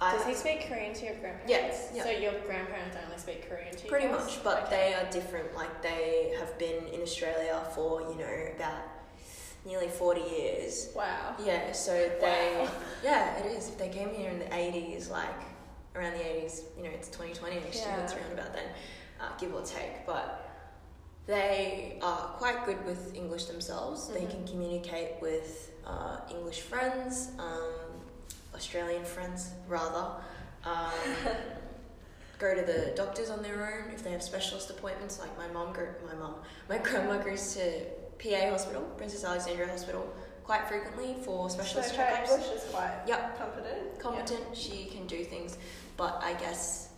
[0.00, 1.48] Does he speak Korean to your grandparents?
[1.48, 2.02] Yes, yeah.
[2.04, 4.26] So your grandparents only speak Korean to you pretty guys?
[4.26, 4.70] much, but Okay.
[4.76, 5.54] they are different.
[5.54, 8.82] Like they have been in Australia for you know about
[9.64, 10.90] nearly forty years.
[10.94, 11.34] Wow.
[11.42, 12.70] Yeah, so they Wow.
[13.02, 13.70] yeah, it is.
[13.70, 15.40] They came here in the eighties, like
[15.94, 16.62] around the eighties.
[16.76, 17.96] You know, it's twenty twenty next year.
[18.04, 18.68] It's around about then,
[19.20, 20.04] uh, give or take.
[20.06, 20.42] But
[21.26, 24.08] they are quite good with English themselves.
[24.08, 24.30] They Mhm.
[24.30, 27.85] can communicate with uh, English friends, um,
[28.56, 30.06] Australian friends rather.
[30.64, 30.90] Um,
[32.38, 35.18] go to the doctors on their own if they have specialist appointments.
[35.20, 36.34] Like my mom, go, my mom,
[36.68, 37.82] my grandma goes to
[38.18, 40.12] PA Hospital, Princess Alexandra Hospital,
[40.44, 42.30] quite frequently for specialist so her checkups.
[42.32, 43.38] English is quite Yep.
[43.38, 43.98] competent.
[43.98, 45.58] Competent, she can do things,
[45.96, 46.88] but I guess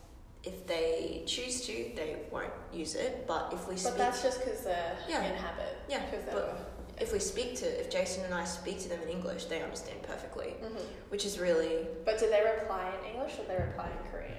[0.45, 3.27] if they choose to, they won't use it.
[3.27, 5.25] But if we speak, But that's just because they're Yeah.
[5.25, 5.77] in habit.
[5.89, 6.71] Yeah, Because they but-.
[7.01, 10.03] If we speak to, if Jason and I speak to them in English, they understand
[10.03, 10.81] perfectly, Mhm.
[11.11, 11.87] which is really.
[12.05, 14.39] But do they reply in English or they reply in Korean?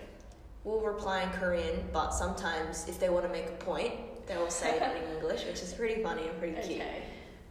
[0.63, 4.51] We'll reply in Korean, but sometimes if they want to make a point, they will
[4.51, 6.81] say it in English, which is pretty funny and pretty cute.
[6.81, 7.03] Okay.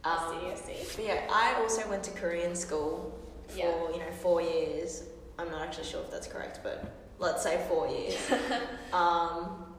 [0.03, 0.95] Um, I see, I see.
[0.95, 3.11] But yeah, I also went to Korean school
[3.47, 3.89] for Yeah.
[3.93, 5.03] you know four years.
[5.37, 6.83] I'm not actually sure if that's correct, but
[7.17, 8.15] let's say four years.
[8.93, 9.75] um,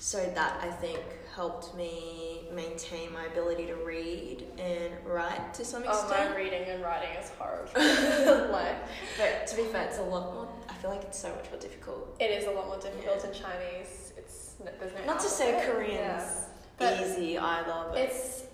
[0.00, 1.00] so that I think
[1.34, 2.25] helped me
[2.56, 6.06] maintain my ability to read and write to some extent.
[6.10, 8.50] Oh, my reading and writing is horrible.
[8.52, 8.76] like,
[9.18, 10.48] But to be fair, it's a lot more.
[10.68, 12.16] I feel like it's so much more difficult.
[12.18, 14.12] it is a lot more difficult in Chinese.
[14.16, 15.62] It's there's no Not to say.
[15.66, 16.42] Korean's Yeah.
[16.78, 18.44] But easy either, but It's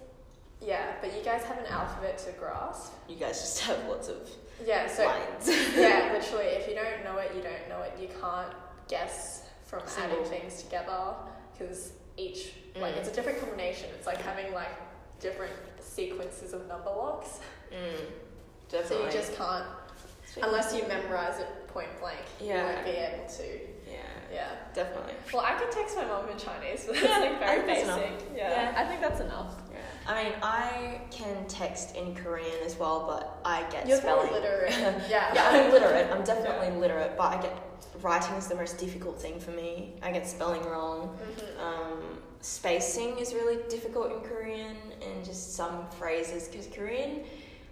[0.60, 2.92] yeah, but you guys have an alphabet to grasp.
[3.08, 4.18] you guys just have lots of
[4.64, 5.48] Yeah, so lines.
[5.76, 7.92] yeah, literally, if you don't know it, you don't know it.
[8.00, 8.52] You can't
[8.88, 11.14] guess from adding things together
[11.52, 12.98] because each like Mm.
[12.98, 13.88] it's a different combination.
[13.96, 14.70] It's like having like
[15.20, 17.40] different sequences of number locks.
[17.70, 18.06] Mm,
[18.68, 19.06] So definitely.
[19.06, 19.64] you just can't
[20.42, 22.18] unless you memorize it point blank.
[22.40, 22.56] Yeah.
[22.68, 23.60] You won't be able to.
[23.90, 23.98] yeah,
[24.32, 24.48] Yeah.
[24.74, 25.14] definitely.
[25.32, 27.66] Well, I can text my mom in Chinese, but that's Yeah, like I very think
[27.66, 27.84] basic.
[27.84, 28.22] enough.
[28.34, 28.50] Yeah.
[28.72, 28.74] Yeah.
[28.76, 29.54] I think that's enough.
[30.06, 30.12] Yeah.
[30.12, 34.28] I mean, I can text in Korean as well, but I get You're spelling.
[34.30, 34.72] very literate.
[35.08, 35.32] yeah.
[35.34, 36.10] yeah, I'm literate.
[36.12, 37.56] I'm definitely literate, but I get
[38.02, 39.94] writing is the most difficult thing for me.
[40.02, 41.16] I get spelling wrong.
[41.36, 41.60] Mhm.
[41.62, 47.20] Um, spacing is really difficult in Korean, and just some phrases because Korean,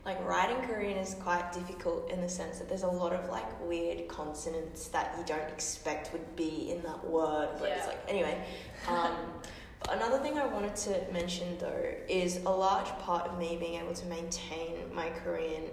[0.05, 3.47] like writing Korean, is quite difficult in the sense that there's a lot of like
[3.67, 7.49] weird consonants that you don't expect would be in that word.
[7.59, 7.87] But it's Yeah.
[7.89, 8.45] like anyway.
[8.89, 9.17] Um,
[9.89, 13.95] another thing I wanted to mention though is a large part of me being able
[13.95, 15.65] to maintain my Korean.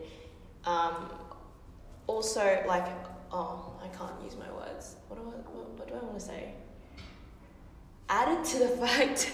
[0.66, 1.12] Um,
[2.08, 2.88] also, like,
[3.32, 4.96] oh, I can't use my words.
[5.08, 6.54] What do I, what, what do I want to say?
[8.10, 9.32] Added to the fact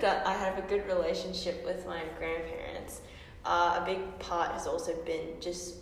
[0.00, 3.00] that I have a good relationship with my grandparents,
[3.44, 5.76] uh, a big part has also been just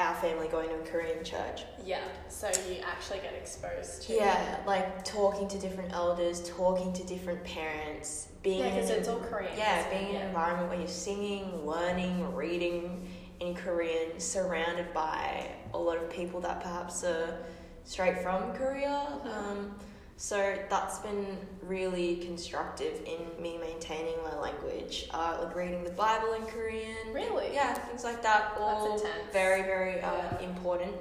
[0.00, 1.62] our family going to a Korean church.
[1.84, 2.00] Yeah.
[2.28, 4.14] So you actually get exposed to.
[4.14, 8.98] Yeah, like talking to different elders, talking to different parents, being Yeah, in because an-
[8.98, 9.52] it's all Korean.
[9.56, 13.06] yeah, being in an environment where you're singing, learning, reading
[13.40, 17.38] in Korean, surrounded by a lot of people that perhaps are
[17.84, 19.06] straight from Korea.
[19.24, 19.74] Um,
[20.22, 21.26] so that's been
[21.62, 26.94] really constructive in me maintaining my language, uh, like reading the Bible in Korean.
[27.14, 27.54] Really?
[27.54, 28.52] Yeah, things like that.
[28.60, 29.14] All intense.
[29.32, 30.40] very, very uh, Yeah.
[30.50, 30.94] important.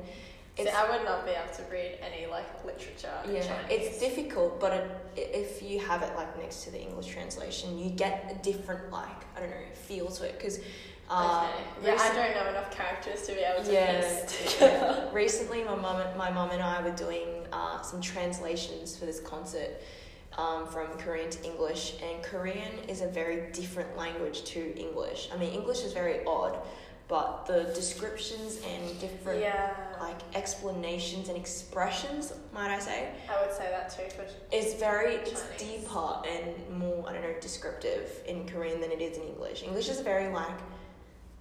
[0.58, 3.88] See, I would not be able to read any like literature in Yeah, Chinese.
[3.88, 7.90] it's difficult, but it, if you have it like next to the English translation, you
[7.90, 10.60] get a different like I don't know feel to it because.
[11.10, 11.48] Uh,
[11.82, 11.88] okay.
[11.88, 14.02] Yeah, I don't know enough characters to be able to Yeah.
[14.02, 15.10] piece together.
[15.14, 19.82] recently, my mum, my mum and I were doing uh, some translations for this concert
[20.38, 25.30] um, from Korean to English, and Korean is a very different language to English.
[25.34, 26.60] I mean, English is very odd,
[27.08, 29.74] but the descriptions and different yeah.
[30.00, 35.16] like explanations and expressions, might I say, I would say that too for It's very
[35.16, 39.64] it's deeper and more I don't know descriptive in Korean than it is in English.
[39.64, 40.60] English is very like,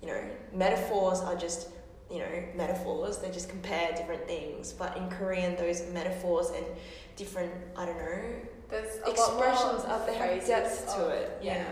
[0.03, 1.69] you know, metaphors are just
[2.11, 3.19] you know metaphors.
[3.19, 4.73] They just compare different things.
[4.73, 6.65] But in Korean, those metaphors and
[7.17, 8.23] different I don't know
[8.71, 11.39] there's a expressions lot more of they have depth to of- it.
[11.43, 11.65] Yeah.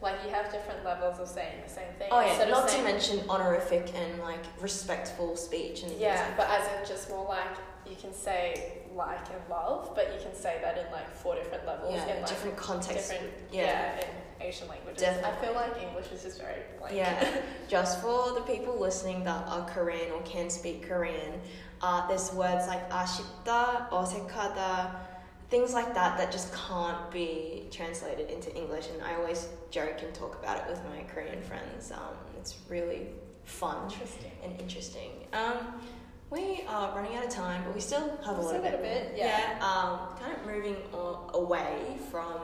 [0.00, 2.08] Like you have different levels of saying the same thing.
[2.12, 2.28] Oh yeah.
[2.28, 6.86] Instead Not to mention honorific and like respectful speech and Yeah, like but as in
[6.86, 7.56] just more like
[7.88, 11.66] you can say like and love, but you can say that in like four different
[11.66, 13.08] levels yeah, in like different contexts.
[13.08, 13.62] different yeah.
[13.62, 14.00] yeah.
[14.00, 14.06] in
[14.44, 15.02] Asian languages.
[15.02, 15.30] Definitely.
[15.30, 16.94] I feel like English is just very blank.
[16.94, 17.40] Yeah.
[17.68, 21.40] just for the people listening that are Korean or can speak Korean,
[21.80, 24.94] uh, there's words like ashipta, osekada,
[25.50, 28.88] things like that that just can't be translated into English.
[28.92, 31.92] And I always joke and talk about it with my Korean friends.
[31.92, 33.08] Um, it's really
[33.44, 34.32] fun interesting.
[34.42, 35.10] and interesting.
[35.32, 35.80] Um,
[36.30, 38.82] we are running out of time, but we still have a little bit.
[38.82, 39.58] bit yeah.
[39.58, 40.76] yeah um, kind of moving
[41.34, 42.38] away from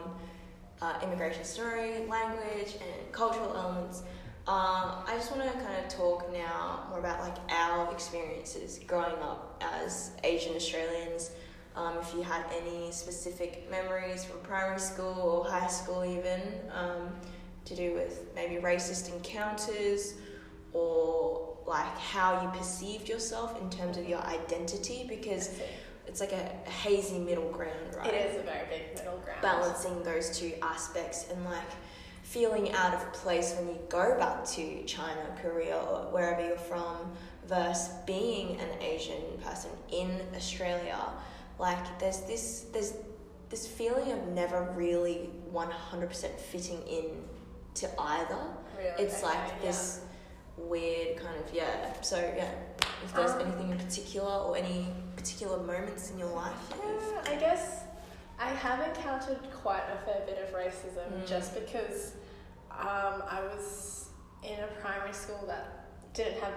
[0.82, 4.02] uh, immigration story, language, and cultural elements.
[4.46, 9.20] Um, I just want to kind of talk now more about like our experiences growing
[9.22, 11.30] up as Asian Australians.
[11.76, 16.40] Um, if you had any specific memories from primary school or high school, even
[16.74, 17.10] um,
[17.64, 20.14] to do with maybe racist encounters
[20.72, 25.60] or like how you perceived yourself in terms of your identity, because
[26.10, 28.12] it's like a, a hazy middle ground, right?
[28.12, 29.40] It is a very big middle ground.
[29.42, 31.70] balancing those two aspects and like
[32.24, 36.96] feeling out of place when you go back to China, Korea, or wherever you're from,
[37.46, 41.00] versus being an Asian person in Australia.
[41.60, 42.94] Like there's this there's
[43.48, 47.04] this feeling of never really one hundred percent fitting in
[47.74, 48.38] to either.
[48.76, 49.04] Really?
[49.04, 50.00] It's Okay, like this
[50.56, 52.00] weird kind of yeah.
[52.02, 52.50] So yeah,
[53.04, 54.88] if there's Um, anything in particular or any
[55.20, 56.54] particular moments in your life.
[56.70, 57.82] Yeah, I guess
[58.38, 61.26] I have encountered quite a fair bit of racism Mm.
[61.28, 62.12] just because
[62.70, 64.08] um, I was
[64.42, 66.54] in a primary school that didn't have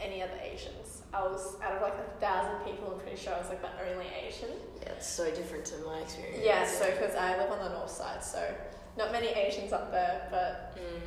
[0.00, 1.02] any other Asians.
[1.14, 2.92] I was out of like a thousand people.
[2.94, 4.48] I'm pretty sure I was like the only Asian.
[4.82, 6.42] Yeah, it's so different to my experience.
[6.44, 8.42] Yeah, so because I live on the north side, so
[8.98, 11.00] not many Asians up there, but Mm.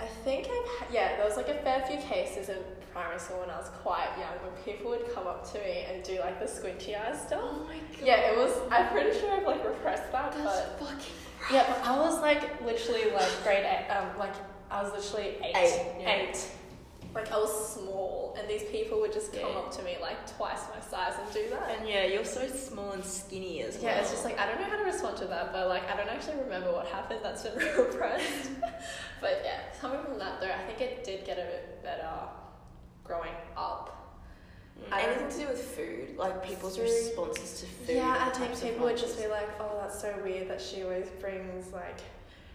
[0.00, 2.58] I think I've yeah, there was like a fair few cases in
[3.18, 6.18] school when I was quite young when people would come up to me and do
[6.20, 7.40] like the squinty eyes stuff.
[7.42, 8.02] Oh my god.
[8.06, 8.52] Yeah, it was.
[8.70, 10.44] I'm pretty sure I've like repressed that, That's
[10.78, 11.12] but fucking.
[11.52, 13.88] yeah, but I was like literally like grade eight.
[13.90, 14.34] Um, like
[14.70, 15.56] I was literally eight.
[15.56, 16.10] Eight, yeah.
[16.10, 16.50] Eight.
[17.14, 19.58] Like I was small, and these people would just come Yeah.
[19.58, 21.78] up to me like twice my size and do that.
[21.78, 23.84] And yeah, you're so small and skinny as well.
[23.84, 25.96] Yeah, it's just like I don't know how to respond to that, but like I
[25.96, 27.20] don't actually remember what happened.
[27.22, 28.50] That's been repressed.
[29.20, 32.08] but yeah, coming from that though, I think it did get a bit better
[33.08, 33.94] growing up.
[34.90, 34.96] Mm.
[34.96, 36.84] Anything to do with food, like people's Food.
[36.84, 37.96] responses to food.
[37.96, 41.08] yeah, I think people would just be like, "Oh, that's so weird that she always
[41.20, 41.98] brings like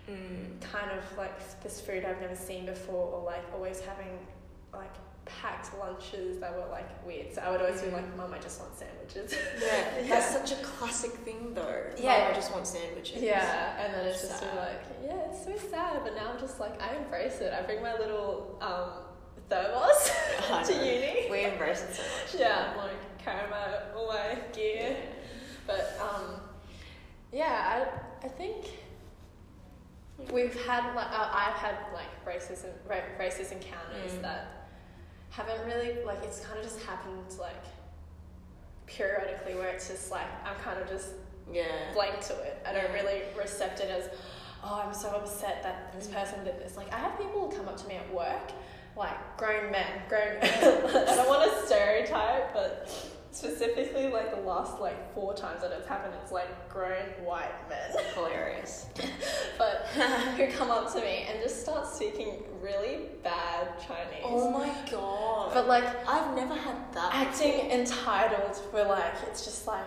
[0.09, 0.59] Mm.
[0.61, 4.19] kind of like this food I've never seen before, or like always having
[4.73, 4.93] like
[5.25, 8.59] packed lunches that were like weird." So I would always be like, "Mum, I just
[8.61, 9.67] want sandwiches." Yeah,
[10.01, 10.07] Yeah.
[10.09, 11.85] that's such a classic thing though.
[11.97, 12.19] Yeah.
[12.19, 13.21] Mum, I just want sandwiches.
[13.21, 14.55] Yeah, and then it's just Sad.
[14.57, 17.51] like, yeah, it's so sad, but now I'm just like, I embrace it.
[17.53, 19.02] I bring my little um,
[19.53, 20.11] thermos
[20.67, 21.27] to uni.
[21.29, 22.41] We embrace it so much.
[22.41, 24.95] Yeah, like carrying my all my gear,
[25.67, 26.39] but um,
[27.31, 27.85] yeah,
[28.23, 28.65] I I think
[30.31, 34.21] we've had like uh, I've had like races and ra- racist encounters Mm.
[34.21, 34.47] that
[35.29, 37.63] haven't really like it's kind of just happened like
[38.85, 41.09] periodically where it's just like I'm kind of just
[41.51, 41.65] Yeah.
[41.93, 42.57] blank to it.
[42.65, 42.93] I don't Yeah.
[42.93, 44.09] really accept it as,
[44.63, 46.13] oh, I'm so upset that this Mm.
[46.13, 46.77] person did this.
[46.77, 48.51] Like, I have people come up to me at work,
[48.95, 50.39] like grown men, grown.
[50.39, 50.41] Men.
[51.07, 52.89] I don't want to stereotype, but
[53.31, 57.91] specifically, like the last like four times that it's happened, it's like grown white men,
[58.13, 58.85] Hilarious.
[59.57, 59.87] but
[60.37, 64.23] who come up to me and just start speaking really bad Chinese.
[64.23, 65.53] Oh my god.
[65.53, 67.09] But like I've never had that.
[67.13, 69.85] acting entitled for like it's just like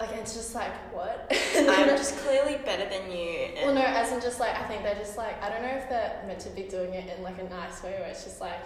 [0.00, 1.26] like it's just like what
[1.56, 3.48] I'm just clearly better than you.
[3.62, 5.88] Well no as in just like I think they're just like I don't know if
[5.88, 8.60] they're meant to be doing it in like a nice way where it's just like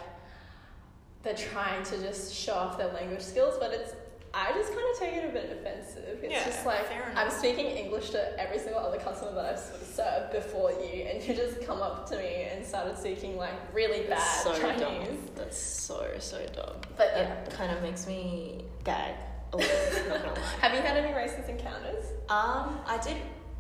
[1.23, 3.93] they're trying to just show off their language skills but it's
[4.35, 6.19] I just kind of take it a bit offensive.
[6.23, 6.85] It's Yeah, just like
[7.15, 11.33] I'm speaking English to every single other customer that I've served before you, and you
[11.35, 14.79] just come up to me and started speaking like really bad That's so Chinese.
[14.81, 15.19] dumb.
[15.37, 16.77] That's so so dumb.
[16.99, 19.15] But yeah, It kind of makes me gag
[19.53, 20.09] a little.
[20.09, 20.41] not gonna lie.
[20.61, 22.05] have you had any racist encounters?
[22.29, 23.17] Um, I did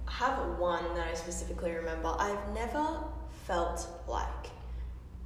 [0.08, 2.14] have one that I specifically remember.
[2.18, 3.04] I've never
[3.46, 4.46] felt like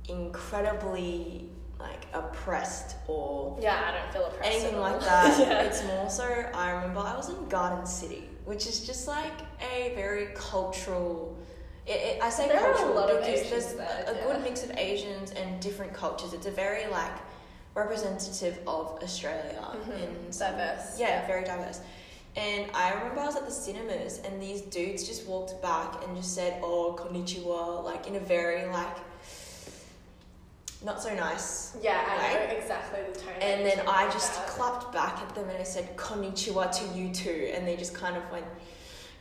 [0.09, 4.51] incredibly like oppressed or Yeah, I don't feel oppressed.
[4.51, 5.39] anything like that.
[5.41, 5.63] yeah.
[5.63, 9.41] It's more so I remember I was in Garden City, which is just like
[9.75, 11.39] a very cultural.
[11.87, 14.15] It, it, I say There are a cultural lot of because Asians there's there, a
[14.15, 14.25] yeah.
[14.33, 16.35] good mix of Asians and different cultures.
[16.35, 17.13] It's a very like
[17.75, 20.03] representative of Australia Mhm.
[20.27, 21.27] in some- Diverse, Yeah, yeah.
[21.27, 21.81] very diverse.
[22.37, 26.17] And I remember I was at the cinemas and these dudes just walked back and
[26.17, 28.97] just said, "Oh, konnichiwa," like in a very like
[30.83, 33.35] not so nice Yeah, I know exactly the tone.
[33.41, 34.47] and then I just about.
[34.49, 38.17] clapped back at them and I said konnichiwa to you too, and they just kind
[38.17, 38.47] of went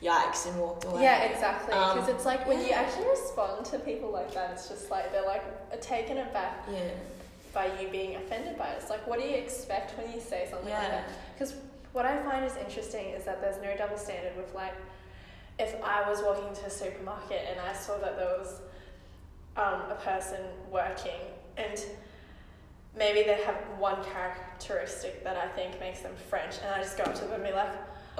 [0.01, 1.03] yikes and walked away.
[1.03, 1.73] Yeah, exactly.
[1.73, 5.11] Um, Because it's like when you actually respond to people like that, it's just like
[5.11, 5.43] they're like
[5.81, 6.91] taken aback Yeah.
[7.53, 8.77] By you being offended by it.
[8.81, 11.09] It's like, what do you expect when you say something like that?
[11.33, 11.55] Because
[11.93, 14.73] what I find is interesting is that there's no double standard with like,
[15.57, 18.61] if I was walking to a supermarket and I saw that there was
[19.57, 20.39] um, a person
[20.71, 21.19] working
[21.57, 21.83] and
[22.97, 27.03] maybe they have one characteristic that I think makes them French, and I just go
[27.03, 27.69] up to them and be like,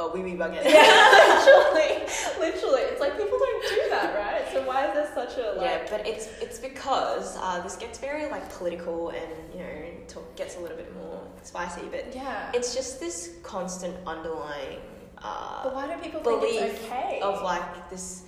[0.01, 0.63] Oh, we be bugging.
[0.63, 0.63] yeah,
[1.43, 2.07] literally,
[2.39, 2.81] literally.
[2.89, 4.45] It's like people don't do that, right?
[4.53, 5.89] So why is there such a Yeah, like?
[5.89, 9.75] but it's it's because uh, this gets very like political and you know
[10.07, 12.49] talk, gets a little bit more spicy, but Yeah.
[12.53, 14.79] it's just this constant underlying
[15.21, 17.19] Uh, but why do people think it's okay?
[17.21, 18.23] of like this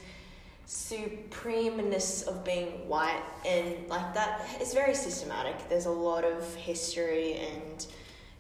[0.68, 4.32] supremeness of being white and like that
[4.62, 5.56] is very systematic.
[5.70, 7.78] There's a lot of history and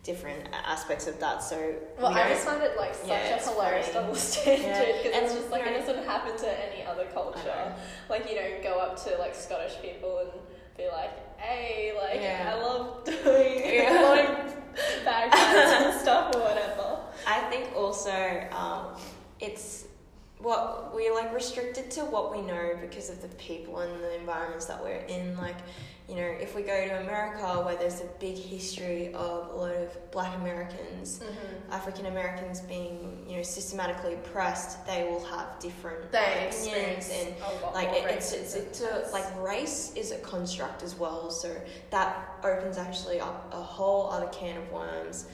[0.03, 1.43] different aspects of that.
[1.43, 4.05] So well, we I just find it like such Yeah, a hilarious funny.
[4.05, 7.73] double standard because and, it's just like you it doesn't happen to any other culture.
[8.09, 10.29] Like you don't go up to like Scottish people and
[10.77, 12.53] be like, "Hey, like Yeah.
[12.55, 13.97] I love doing Yeah.
[13.99, 14.53] blowing
[15.05, 18.85] bagpipes and stuff or whatever." I think also um,
[19.39, 19.85] it's
[20.39, 24.65] what we're like restricted to what we know because of the people and the environments
[24.65, 25.37] that we're in.
[25.37, 25.57] Like,
[26.11, 29.71] you know, if we go to America where there's a big history of a lot
[29.71, 31.71] of black Americans, Mm-hmm.
[31.71, 37.33] African Americans being, you know, systematically oppressed, they will have different They opinions and
[37.73, 41.55] like it, it's it's, it's a, like race is a construct as well so
[41.91, 45.27] that opens actually up a whole other can of worms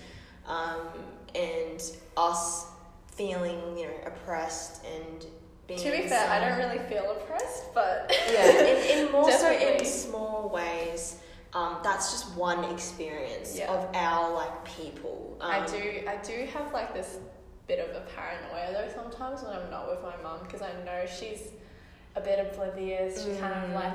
[0.45, 0.87] um,
[1.33, 1.81] and
[2.15, 2.67] us
[3.07, 5.25] feeling you know oppressed and
[5.67, 8.51] being to be fair, I don't really feel oppressed, but yeah
[8.93, 11.17] in, in more so in small ways
[11.53, 13.71] um, that's just one experience Yeah.
[13.73, 17.17] of our like people um, I do I do have like this
[17.67, 21.05] bit of a paranoia though sometimes when I'm not with my mum because I know
[21.05, 21.49] she's
[22.15, 23.23] a bit oblivious.
[23.25, 23.75] She kind of Mm.
[23.75, 23.93] like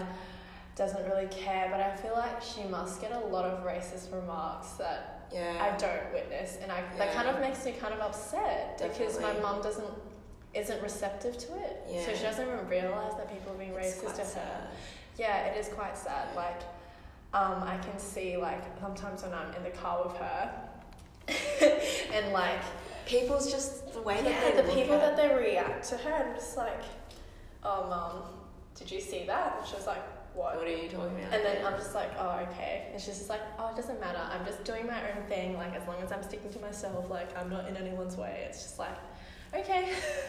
[0.77, 4.69] doesn't really care, but I feel like she must get a lot of racist remarks
[4.73, 8.79] that yeah I don't witness, and I that kind of makes me kind of upset
[8.79, 9.43] because my Definitely.
[9.43, 9.95] mum doesn't
[10.55, 14.17] isn't receptive to it, so she doesn't even realize that people are being It's racist
[14.17, 14.27] to her.
[14.27, 14.69] sad.
[15.19, 16.35] Yeah, it is quite sad.
[16.37, 16.61] Like,
[17.35, 20.53] um, I can see like sometimes when I'm in the car with her,
[22.13, 22.63] and like
[23.07, 26.13] people's just the way that yeah, they the people at that they react to her,
[26.13, 26.83] I'm just like,
[27.65, 28.23] oh mum,
[28.77, 29.57] did you see that?
[29.59, 30.03] And she's like,
[30.35, 30.57] what?
[30.57, 32.89] what are you talking about And then I'm just like, oh, okay.
[32.93, 34.21] And she's just like, oh, it doesn't matter.
[34.31, 35.57] I'm just doing my own thing.
[35.57, 38.45] Like, as long as I'm sticking to myself, like, I'm not in anyone's way.
[38.49, 38.97] It's just like.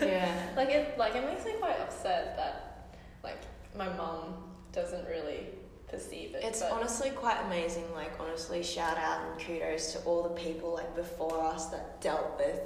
[0.08, 2.90] Yeah like, it, like, it makes me quite upset that,
[3.24, 3.42] like,
[3.76, 4.36] my mum
[4.72, 5.48] doesn't really
[5.94, 6.44] perceive it.
[6.44, 7.86] It's but honestly quite amazing.
[7.94, 12.38] Like honestly, shout out and kudos to all the people like before us that dealt
[12.38, 12.60] with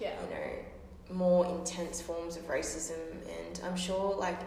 [0.00, 0.12] yeah.
[0.22, 3.12] you know more intense forms of racism.
[3.12, 4.40] And I'm sure like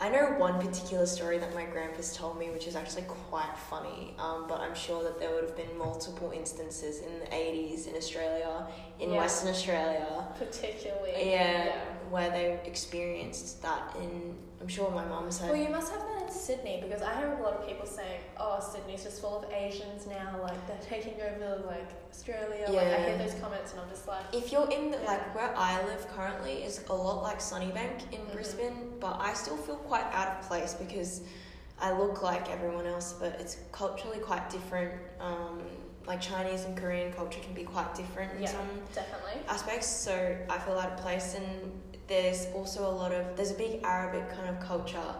[0.00, 4.14] I know one particular story that my grandpa's told me, which is actually quite funny.
[4.18, 7.94] Um, but I'm sure that there would have been multiple instances in the 80s in
[7.94, 8.66] Australia,
[8.98, 9.18] in Yeah.
[9.18, 11.30] Western Australia, Particularly.
[11.30, 11.76] yeah,
[12.10, 13.94] where they experienced that.
[13.96, 15.50] In I'm sure my mum said.
[15.50, 18.22] Well, you must have that in Sydney because I hear a lot of people saying,
[18.38, 20.40] "Oh, Sydney's just full of Asians now.
[20.42, 24.22] Like they're taking over like Australia." Like I hear those comments, and I'm just like,
[24.32, 25.06] If you're in the, Yeah.
[25.06, 28.32] like where I live currently is a lot like Sunnybank in Mhm.
[28.32, 31.20] Brisbane, but I still feel quite out of place because
[31.78, 34.94] I look like everyone else, but it's culturally quite different.
[35.20, 35.60] Um,
[36.06, 38.52] like Chinese and Korean culture can be quite different in Yeah.
[38.52, 39.42] some definitely.
[39.46, 40.14] aspects, so
[40.48, 41.34] I feel out of place.
[41.34, 45.14] And there's also a lot of there's a big Arabic kind of culture,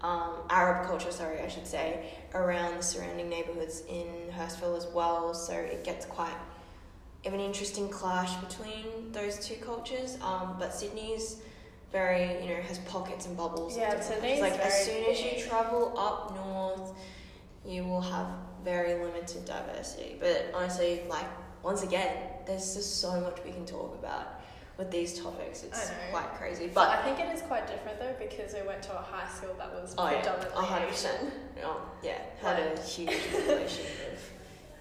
[0.00, 4.06] um, Arab culture, sorry, I should say, around the surrounding neighborhoods in
[4.36, 5.34] Hurstville as well.
[5.34, 6.36] So it gets quite
[7.26, 10.16] of an interesting clash between those two cultures.
[10.22, 11.42] Um, but Sydney's
[11.92, 13.76] very, you know, has pockets and bubbles.
[13.76, 16.92] Yeah, Sydney's like as soon as you travel up north,
[17.66, 18.28] you will have
[18.64, 20.16] very limited diversity.
[20.20, 21.26] But honestly, like
[21.62, 22.16] once again,
[22.46, 24.39] there's just so much we can talk about
[24.80, 25.62] with these topics.
[25.62, 26.70] It's quite crazy.
[26.72, 29.54] But I think it is quite different though because we went to a high school
[29.58, 30.92] that was Oh, predominantly A hundred Asian.
[30.94, 31.32] percent.
[31.64, 34.18] oh, yeah, had a huge population of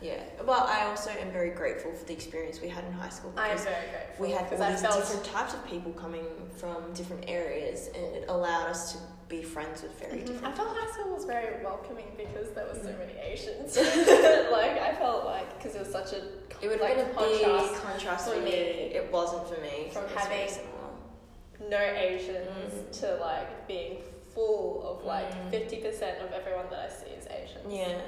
[0.01, 0.23] yeah.
[0.45, 3.49] But I also am very grateful for the experience we had in high school I
[3.49, 4.25] am because very grateful.
[4.25, 6.25] we had all these felt different types of people coming
[6.55, 10.25] from different areas, and it allowed us to be friends with very Mhm.
[10.25, 10.53] different.
[10.53, 13.77] I felt high school was very welcoming because there were so many Asians.
[14.51, 16.17] like I felt like because it was such a
[16.61, 18.51] It would have like, been a big contrast contrast for me.
[18.51, 19.89] It wasn't for me.
[19.93, 24.01] from It was very having no Asians to like being
[24.33, 25.51] full of like Mm.
[25.51, 27.69] fifty percent of everyone that I see is Asian.
[27.69, 28.01] Yeah,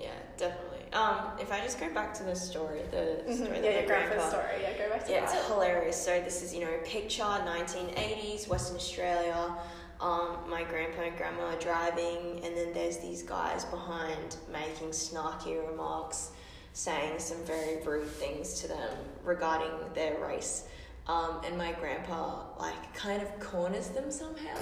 [0.00, 0.72] yeah, definitely.
[0.92, 3.44] Um, if I just go back to the story, the Mhm.
[3.44, 4.44] story Yeah, your grandpa story.
[4.62, 5.34] Yeah, go back to Yeah, that.
[5.34, 5.96] it's hilarious.
[6.02, 9.54] So this is, you know, picture 1980s Western Australia.
[10.00, 15.66] Um, my grandpa and grandma are driving, and then there's these guys behind making snarky
[15.68, 16.32] remarks,
[16.72, 20.64] saying some very rude things to them regarding their race.
[21.08, 24.58] Um, and my grandpa like kind of corners them somehow,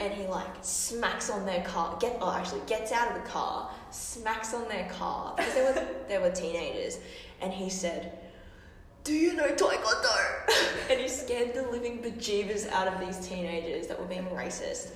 [0.00, 1.96] and he like smacks on their car.
[2.00, 5.86] Get oh, actually gets out of the car, smacks on their car because they were
[6.08, 6.98] they were teenagers,
[7.40, 8.18] and he said,
[9.06, 10.90] do you know Taekwondo?
[10.90, 14.90] and he scared the living bejeebers out of these teenagers that were being racist.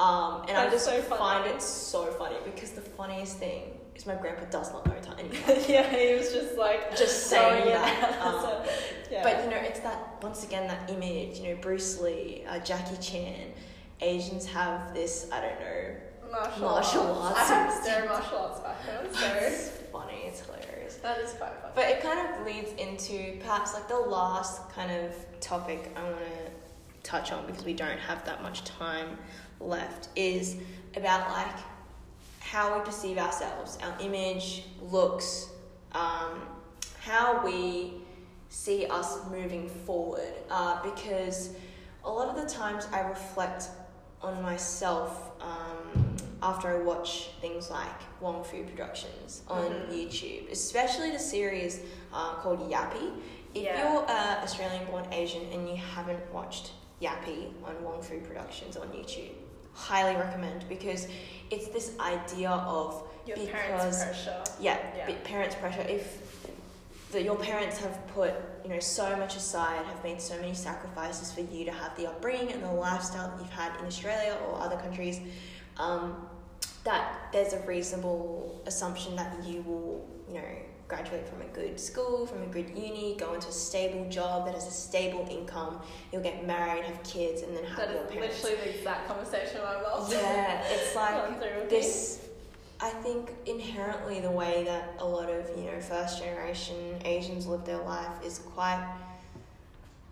[0.00, 4.16] Um, and I just so find it so funny because the funniest thing is my
[4.16, 5.68] grandpa does not know Taekwondo.
[5.68, 8.64] yeah, he was just like Just saying that, um, So,
[9.12, 9.22] yeah.
[9.22, 11.38] But you know, it's that once again that image.
[11.38, 13.52] You know, Bruce Lee, uh, Jackie Chan.
[14.00, 15.28] Asians have this.
[15.30, 16.32] I don't know.
[16.32, 17.38] martial, martial arts.
[17.38, 17.50] arts.
[17.50, 20.22] I have zero martial arts background, so It's funny.
[20.26, 20.71] It's hilarious.
[21.02, 21.70] That is quite fun.
[21.74, 26.18] But it kind of leads into perhaps like the last kind of topic I want
[26.18, 29.18] to touch on because we don't have that much time
[29.60, 30.56] left is
[30.96, 31.56] about like
[32.40, 35.48] how we perceive ourselves, our image, looks,
[35.92, 36.42] um,
[37.00, 37.94] how we
[38.48, 40.32] see us moving forward.
[40.50, 41.54] Uh, because
[42.04, 43.68] a lot of the times I reflect
[44.20, 49.88] on myself um, after I watch things like Wong Fu Productions on Mhm.
[49.90, 51.80] YouTube, especially the series
[52.12, 53.12] uh, called Yappie.
[53.54, 53.92] If Yeah.
[53.92, 56.70] you're uh, Australian born Asian and you haven't watched
[57.02, 59.32] Yappie on Wong Fu Productions on YouTube,
[59.74, 61.08] highly recommend because
[61.50, 64.44] it's this idea of Your because parents' pressure.
[64.60, 65.14] yeah, Yeah.
[65.24, 65.82] parents' pressure.
[65.82, 66.04] If
[67.12, 68.32] that your parents have put
[68.64, 72.06] you know so much aside, have made so many sacrifices for you to have the
[72.06, 75.20] upbringing and the lifestyle that you've had in Australia or other countries,
[75.76, 76.26] um,
[76.84, 80.44] that there's a reasonable assumption that you will you know
[80.88, 84.52] graduate from a good school, from a good uni, go into a stable job that
[84.54, 85.80] has a stable income.
[86.12, 88.42] You'll get married, have kids, and then have That your is parents.
[88.44, 92.28] literally the exact conversation mom Yeah, it's like this
[92.80, 96.74] i think inherently the way that a lot of you know first generation
[97.04, 98.84] asians live their life is quite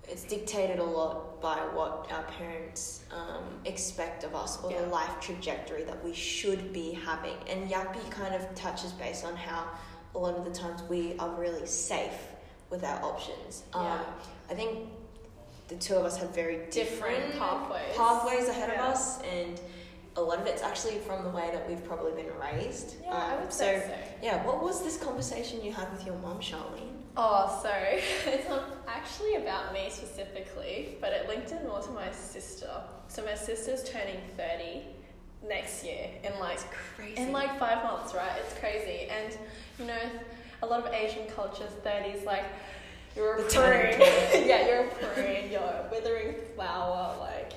[0.09, 4.83] it's dictated a lot by what our parents um, expect of us or Yeah.
[4.83, 9.37] the life trajectory that we should be having and yappie kind of touches base on
[9.37, 9.65] how
[10.15, 12.19] a lot of the times we are really safe
[12.71, 14.05] with our options um, Yeah.
[14.51, 14.89] i think
[15.69, 17.97] the two of us have very different different pathways.
[17.97, 18.87] pathways ahead Yeah.
[18.89, 19.61] of us and
[20.17, 22.97] a lot of it's actually from the way that we've probably been raised.
[23.01, 23.85] Yeah, I Um, would so, say
[24.21, 24.27] so.
[24.27, 27.00] yeah, what was this conversation you had with your mom, Charlene?
[27.23, 27.71] Oh, so
[28.31, 32.71] it's not actually about me specifically, but it linked in more to my sister.
[33.09, 34.81] So my sister's turning 30
[35.47, 36.61] next year in like
[36.97, 37.21] crazy.
[37.21, 38.31] in like five months, right?
[38.43, 39.09] It's crazy.
[39.11, 39.37] And
[39.79, 40.01] you know,
[40.63, 42.45] a lot of Asian cultures, 30s like
[43.15, 44.01] you're a The prune.
[44.49, 47.53] yeah, you're a prune, you're a withering flower, like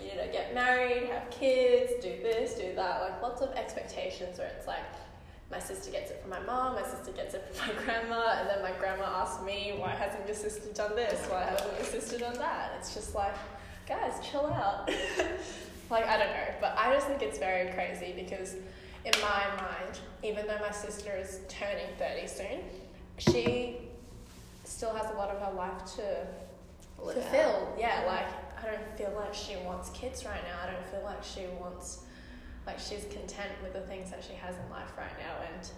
[0.00, 4.52] you know, get married, have kids, do this, do that, like lots of expectations where
[4.56, 4.84] it's like
[5.52, 8.48] my sister gets it from my mom, my sister gets it from my grandma, and
[8.48, 11.24] then my grandma asks me, why hasn't your sister done this?
[11.30, 12.72] Why hasn't your sister done that?
[12.78, 13.34] It's just like,
[13.86, 14.88] guys, chill out.
[15.90, 18.54] like, I don't know, but I just think it's very crazy because
[19.04, 22.60] in my mind, even though my sister is turning 30 soon,
[23.18, 23.76] she
[24.64, 26.26] still has a lot of her life to
[27.04, 27.22] Live out.
[27.24, 27.76] fulfill.
[27.78, 28.28] Yeah, like
[28.62, 30.68] I don't feel like she wants kids right now.
[30.68, 32.04] I don't feel like she wants
[32.66, 35.68] like she's content with the things that she has in life right now and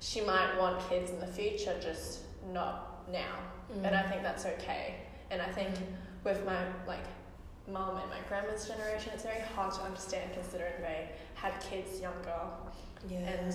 [0.00, 2.20] she might want kids in the future just
[2.52, 3.36] not now.
[3.72, 3.86] Mm.
[3.86, 4.96] And I think that's okay.
[5.30, 5.74] And I think
[6.24, 7.04] with my like
[7.68, 12.40] mum and my grandma's generation it's very hard to understand considering they had kids younger
[13.08, 13.18] yeah.
[13.18, 13.54] and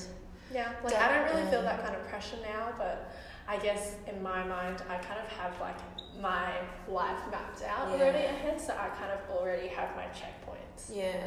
[0.53, 3.13] yeah, like That- I don't really feel that kind of pressure now, but
[3.49, 5.77] I guess in my mind I kind of have like
[6.21, 6.51] my
[6.87, 7.95] life mapped out Yeah.
[7.95, 10.89] already ahead, so I kind of already have my checkpoints.
[10.93, 11.17] yeah.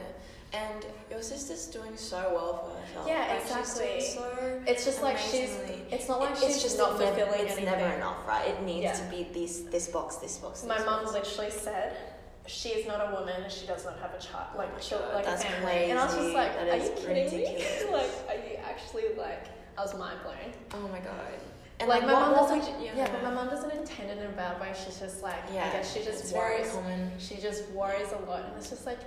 [0.53, 3.07] And your sister's doing so well for herself.
[3.07, 4.01] Yeah, Like, exactly.
[4.01, 5.55] so It's just like she's.
[5.93, 7.65] It's not like It- she's just not never, fulfilling It's anything.
[7.67, 8.49] never enough, right?
[8.49, 8.93] It needs Yeah.
[8.95, 10.65] to be this this box, this box.
[10.65, 11.97] My this mum literally said
[12.47, 14.99] she is not a woman she does not have a child, oh like Oh my
[15.03, 15.91] God, like that's a family.
[15.91, 17.93] And I was just like, That are you kidding me?
[17.93, 19.45] like, are you actually like?
[19.79, 20.53] I was mind blown.
[20.75, 21.15] Oh my god.
[21.79, 22.59] And like my mom doesn't.
[22.59, 23.09] would you- yeah.
[23.13, 24.73] but my mom doesn't intend it in a bad way.
[24.85, 26.77] She's just like, Yeah, I guess she just worries.
[27.19, 28.99] She just worries a lot, and it's just like.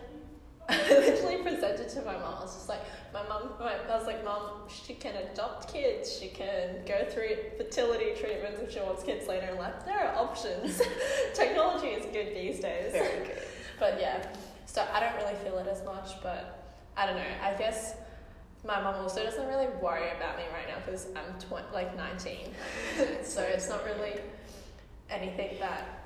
[0.69, 2.35] I literally presented to my mom.
[2.37, 2.81] I was just like,
[3.13, 3.49] my mom.
[3.59, 6.17] I was like, mom, she can adopt kids.
[6.17, 9.73] She can go through fertility treatments if she wants kids later in life.
[9.85, 10.81] There are options.
[11.33, 12.91] Technology is good these days.
[12.91, 13.37] Very good.
[13.79, 14.25] But yeah,
[14.65, 17.23] so I don't really feel it as much, but I don't know.
[17.43, 17.95] I guess
[18.65, 22.53] my mom also doesn't really worry about me right now because I'm tw- like 19.
[23.23, 24.21] so it's not really
[25.09, 26.05] anything that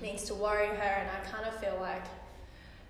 [0.00, 2.04] needs to worry her, and I kind of feel like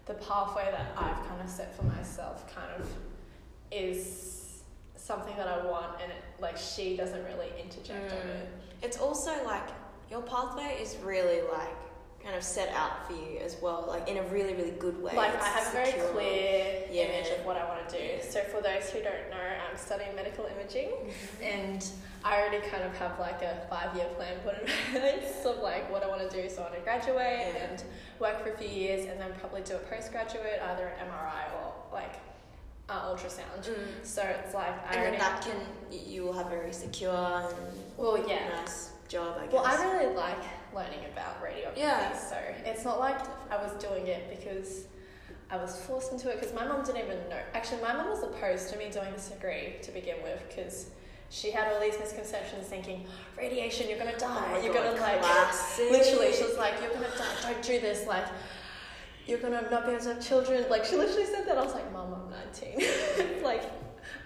[0.07, 2.89] the pathway that I've kind of set for myself kind of
[3.71, 4.63] is
[4.97, 8.35] something that I want, and it, like she doesn't really interject on Mm.
[8.43, 8.49] it.
[8.83, 9.69] It's also like
[10.11, 11.77] your pathway is really like
[12.25, 15.13] kind of set out for you as well, like in a really really good way.
[15.15, 17.03] Like It's I have a very clear Yeah.
[17.05, 18.23] image of what I want to do.
[18.23, 19.37] So for those who don't know,
[19.71, 20.91] I'm studying medical imaging,
[21.43, 21.85] and
[22.25, 24.67] I already kind of have like a five-year plan put in
[25.01, 26.49] place of like what I want to do.
[26.49, 27.17] So I want to graduate
[27.55, 27.67] Yeah.
[27.71, 27.83] and
[28.21, 31.73] work for a few years, and then probably do a postgraduate, either an MRI or
[31.93, 32.15] like
[32.89, 33.63] uh, ultrasound.
[33.65, 33.75] Mm.
[34.05, 35.57] So it's like I And then that can
[35.91, 37.57] you will have a very secure and
[37.97, 38.49] well yeah.
[38.61, 39.53] nice job, I guess.
[39.55, 40.43] Well, I really like
[40.75, 42.17] learning about radiography, Yeah.
[42.17, 43.19] so it's not like
[43.51, 44.85] I was doing it because
[45.51, 46.41] I was forced into it.
[46.41, 47.39] Because my mum didn't even know.
[47.55, 50.91] Actually, my mum was opposed to me doing this degree to begin with because
[51.29, 53.07] she had all these misconceptions, thinking
[53.39, 55.21] radiation, you're gonna Oh die, my you're God, gonna like.
[55.23, 55.91] classic.
[55.91, 57.35] Literally, she was like, "You're gonna die.
[57.53, 58.07] Don't do this.
[58.07, 58.27] Like,
[59.27, 61.57] you're gonna not be able to have children." Like, she literally said that.
[61.59, 63.43] I was like, "Mum, I'm 19.
[63.43, 63.63] like,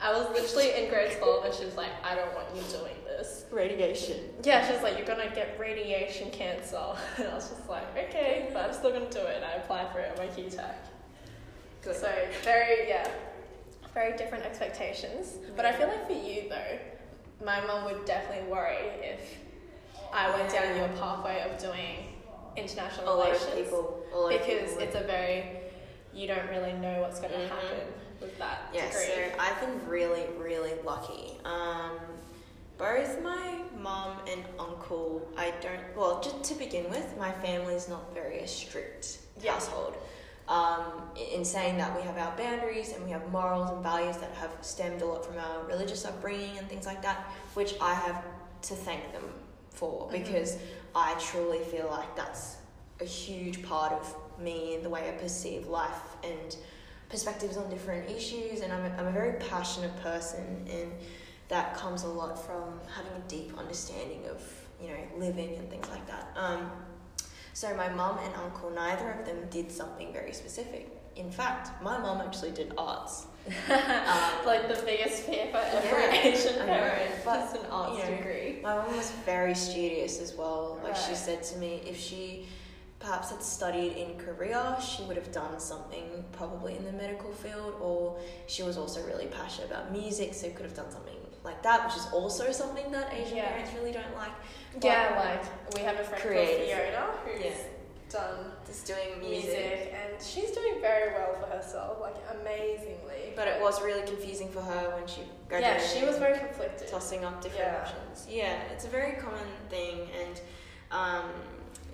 [0.01, 2.94] I was literally in grade 12 and she was like, I don't want you doing
[3.07, 3.47] this.
[3.51, 4.16] Radiation.
[4.44, 6.76] Yeah, she was like, you're gonna get radiation cancer.
[7.18, 9.36] And I was just like, okay, but I'm still gonna do it.
[9.36, 10.74] And I applied for it at my QTech.
[11.82, 11.97] Good.
[11.97, 13.09] So, very, yeah,
[13.94, 15.34] very different expectations.
[15.57, 19.38] But I feel like for you though, my mum would definitely worry if
[20.12, 22.14] I went down your pathway of doing
[22.57, 23.51] international a relations.
[23.53, 24.03] of people.
[24.28, 25.44] Because it's a very,
[26.14, 27.49] you don't really know what's gonna Mhm.
[27.49, 27.78] happen
[28.20, 29.04] with that Yeah, degree.
[29.06, 31.38] so I've been really, really lucky.
[31.44, 31.98] Um,
[32.78, 38.12] both my mum and uncle, I don't, well, just to begin with, my family's not
[38.12, 39.52] very a strict Yeah.
[39.52, 39.96] household.
[40.48, 44.30] Um, in saying that, we have our boundaries and we have morals and values that
[44.34, 48.24] have stemmed a lot from our religious upbringing and things like that, which I have
[48.62, 49.24] to thank them
[49.70, 50.12] for Mhm.
[50.12, 50.56] because
[50.94, 52.56] I truly feel like that's
[53.00, 56.56] a huge part of me and the way I perceive life and
[57.09, 58.61] perspectives on different issues.
[58.61, 60.92] And I'm a, I'm a very passionate person, and
[61.48, 64.42] that comes a lot from having a deep understanding of
[64.80, 66.32] you know living and things like that.
[66.36, 66.70] Um,
[67.52, 70.92] so my mum and uncle, neither of them did something very specific.
[71.16, 73.26] In fact, my mum actually did arts.
[73.46, 73.52] Um,
[74.44, 78.59] like the biggest fear for every Yeah, Asian parent is an arts you know, degree.
[78.62, 80.78] My mum was very studious as well.
[80.84, 82.46] Like she said to me, if she
[83.07, 87.74] perhaps had studied in Korea, she would have done something probably in the medical field,
[87.80, 91.86] or she was also really passionate about music, so could have done something like that,
[91.86, 93.48] which is also something that Asian Yeah.
[93.50, 94.32] parents really don't like.
[94.74, 96.76] But Yeah, like we have a friend Creative.
[96.94, 97.68] called Fiona who's Yeah.
[98.11, 99.50] done just doing music.
[99.50, 99.94] music.
[99.94, 103.32] and she's doing very well for herself, like amazingly.
[103.36, 106.88] But it was really confusing for her when she yeah, she was very conflicted.
[106.88, 107.80] tossing up different Yeah.
[107.82, 108.26] options.
[108.28, 110.40] Yeah, it's a very common thing, and
[110.90, 111.30] um,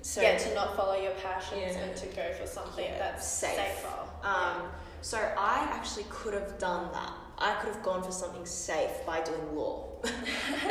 [0.03, 1.79] so yeah, to not follow your passions Yeah.
[1.85, 3.57] and to go for something Yeah, that's safe.
[3.57, 3.89] safer.
[4.23, 4.63] Um,
[5.01, 7.13] so I actually could have done that.
[7.39, 9.89] I could have gone for something safe by doing law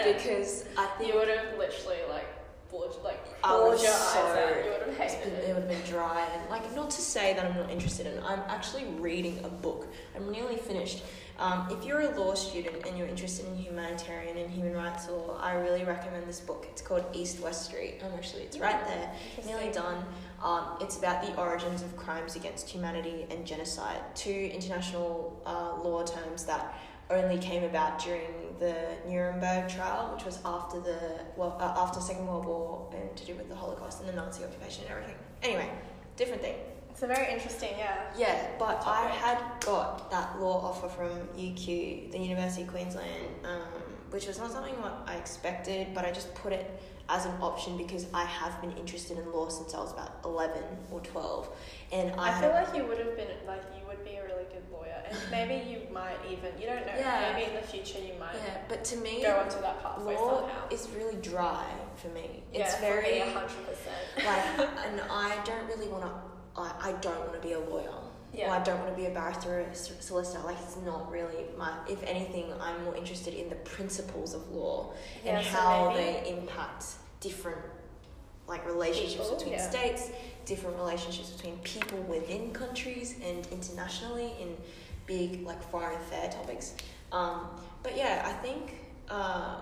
[0.03, 2.27] because I think you would have literally like
[2.71, 4.65] bulged, like I was your so- eyes out.
[4.65, 5.53] You would have hated been- it it.
[5.55, 8.21] would have been dry and like not to say that I'm not interested in.
[8.23, 9.87] I'm actually reading a book.
[10.15, 11.03] I'm nearly finished.
[11.41, 15.39] Um, if you're a law student and you're interested in humanitarian and human rights law,
[15.41, 16.67] I really recommend this book.
[16.69, 17.95] It's called East West Street.
[18.03, 19.11] Um, actually, it's right there.
[19.43, 20.05] Nearly done.
[20.43, 26.03] Um, it's about the origins of crimes against humanity and genocide, two international uh, law
[26.05, 26.77] terms that
[27.09, 28.75] only came about during the
[29.07, 33.33] Nuremberg trial, which was after the well, uh, after Second World War and to do
[33.33, 35.15] with the Holocaust and the Nazi occupation and everything.
[35.41, 35.71] Anyway,
[36.17, 36.55] different thing.
[37.01, 37.95] It's a very interesting, yeah.
[38.15, 43.81] Yeah, but I had got that law offer from UQ, the University of Queensland, um,
[44.11, 46.79] which was not something what I expected, but I just put it
[47.09, 50.61] as an option because I have been interested in law since I was about 11
[50.91, 51.49] or 12.
[51.91, 54.45] And I, I feel like you would have been like you would be a really
[54.53, 56.93] good lawyer, and maybe you might even you don't know.
[56.95, 57.33] Yeah.
[57.33, 60.41] Maybe in the future you might yeah, but to me, go onto that pathway law
[60.41, 60.69] somehow.
[60.69, 62.43] is really dry for me.
[62.53, 64.05] yeah, It's for very hundred percent.
[64.17, 66.30] like, and I don't really want to.
[66.55, 67.89] I, I don't want to be a lawyer.
[68.33, 68.47] Yeah.
[68.47, 70.39] Or I don't want to be a barrister or a solicitor.
[70.45, 71.73] Like it's not really my.
[71.89, 74.93] If anything, I'm more interested in the principles of law
[75.25, 76.85] Yeah, and so how maybe- they impact
[77.19, 77.59] different,
[78.47, 79.69] like relationships People, between yeah.
[79.69, 80.11] states,
[80.45, 84.55] different relationships between people within countries and internationally in
[85.07, 86.75] big like foreign affair topics.
[87.11, 87.47] Um,
[87.83, 88.75] but yeah, I think.
[89.09, 89.57] Uh,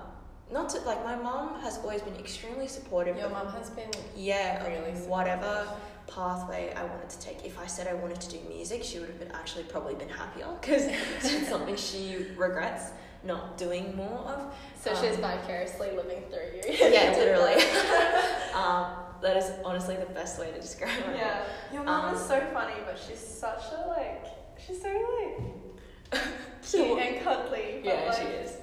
[0.51, 4.65] not to like my mom has always been extremely supportive Your mum has been yeah,
[4.67, 5.67] really whatever
[6.09, 7.45] pathway I wanted to take.
[7.45, 10.09] If I said I wanted to do music, she would have been actually probably been
[10.09, 12.91] happier because it's something she regrets
[13.23, 14.53] not doing more of.
[14.81, 16.89] So Um, she's vicariously living through you.
[16.91, 17.55] Yeah, literally.
[18.55, 18.87] um,
[19.21, 21.15] that is honestly the best way to describe it.
[21.17, 21.43] Yeah.
[21.73, 24.25] Your mum is Um, so funny, but she's such a like
[24.65, 26.21] she's so like
[26.63, 27.81] cute and cuddly.
[27.83, 28.57] but, Yeah, like, she is.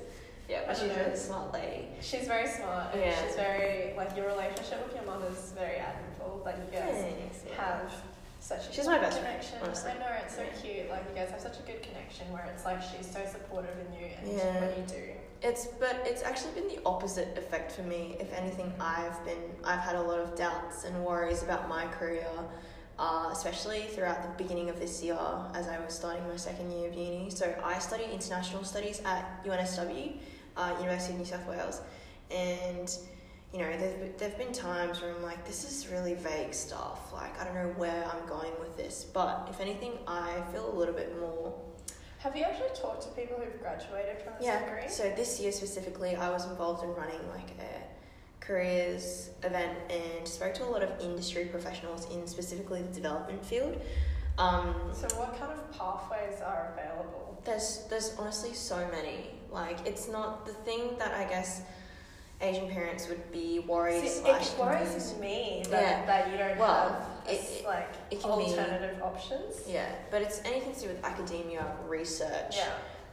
[0.48, 1.88] Yeah, but she's don't a really smart lady.
[2.00, 3.14] She's very smart and Yeah.
[3.26, 6.40] she's very like your relationship with your mum is very admirable.
[6.44, 7.35] Like you guys Thanks, yeah.
[7.56, 7.92] Have
[8.40, 9.90] such a She's good my best friend, honestly.
[9.90, 10.88] I know it's so cute.
[10.90, 13.92] Like you guys have such a good connection where it's like she's so supportive in
[14.00, 14.60] you and Yeah.
[14.60, 15.02] when you do.
[15.42, 18.16] It's but it's actually been the opposite effect for me.
[18.20, 22.26] If anything, I've been I've had a lot of doubts and worries about my career,
[22.98, 25.18] uh, especially throughout the beginning of this year
[25.54, 27.30] as I was starting my second year of uni.
[27.30, 30.16] So I study international studies at UNSW,
[30.56, 31.80] uh, University of New South Wales,
[32.30, 32.96] and
[33.52, 37.12] you know there've there've been times where I'm like, this is really vague stuff.
[37.12, 39.04] Like I don't know where I'm going with this.
[39.04, 41.54] But if anything, I feel a little bit more
[42.18, 44.64] Have you actually talked to people who've graduated from this yeah.
[44.64, 44.88] degree?
[44.88, 50.54] So this year specifically, I was involved in running like a careers event and spoke
[50.54, 53.80] to a lot of industry professionals in specifically the development field.
[54.38, 57.22] Um, So, what kind of pathways are available?
[57.44, 59.30] there's there's honestly so many.
[59.50, 61.62] Like it's not the thing that I guess
[62.40, 66.06] Asian parents would be worried See, it worries me that, Yeah.
[66.06, 69.66] that you don't Well, have it- it- like it can be- alternative options.
[69.66, 72.56] Yeah, but it's anything to do with academia, research.
[72.56, 72.68] Yeah,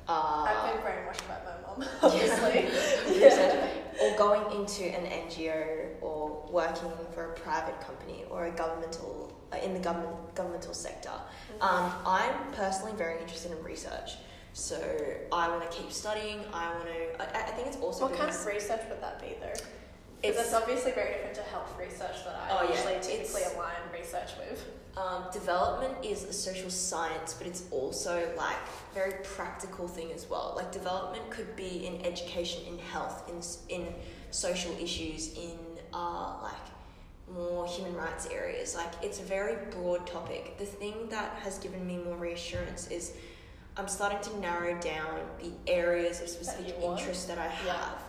[0.06, 2.66] Uh, I've been brainwashed by my mom, obviously.
[3.24, 3.70] research,
[4.02, 9.58] or going into an NGO or working for a private company or a governmental uh,
[9.58, 11.10] in the government governmental sector.
[11.10, 11.62] Mm-hmm.
[11.64, 14.18] Um, I'm personally very interested in research,
[14.54, 14.80] so
[15.32, 16.40] I want to keep studying.
[16.54, 17.22] I want to.
[17.38, 19.48] I, I think it's also what kind of research would that be though?
[19.50, 23.42] it's Because it's obviously very different to health research that I Oh, yeah, usually typically
[23.42, 24.66] it's- align research with.
[24.96, 28.56] Um, development is a social science, but it's also like
[28.94, 30.54] very practical thing as well.
[30.56, 33.88] Like development could be in education, in health, in in
[34.30, 35.58] social issues, in
[35.96, 36.54] uh, like
[37.34, 38.76] more human rights areas.
[38.76, 40.60] Like it's a very broad topic.
[40.60, 43.14] The thing that has given me more reassurance is
[43.76, 47.00] I'm starting to narrow down the areas of specific want?
[47.00, 47.74] interest that I Yeah.
[47.78, 48.04] have,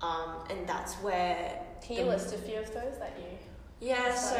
[0.00, 3.24] um, and that's where Can you list a few of those that you
[3.82, 4.14] yeah.
[4.14, 4.36] So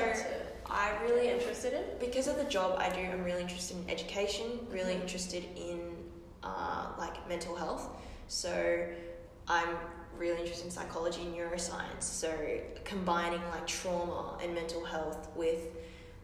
[0.66, 1.84] I really be interested in?
[1.98, 5.00] because of the job I do, I'm really interested in education, really Mhm.
[5.02, 5.96] interested in
[6.42, 7.88] uh, like mental health.
[8.28, 8.86] So
[9.48, 9.76] I'm
[10.16, 12.02] really interested in psychology and neuroscience.
[12.02, 12.30] So
[12.84, 15.68] combining like trauma and mental health with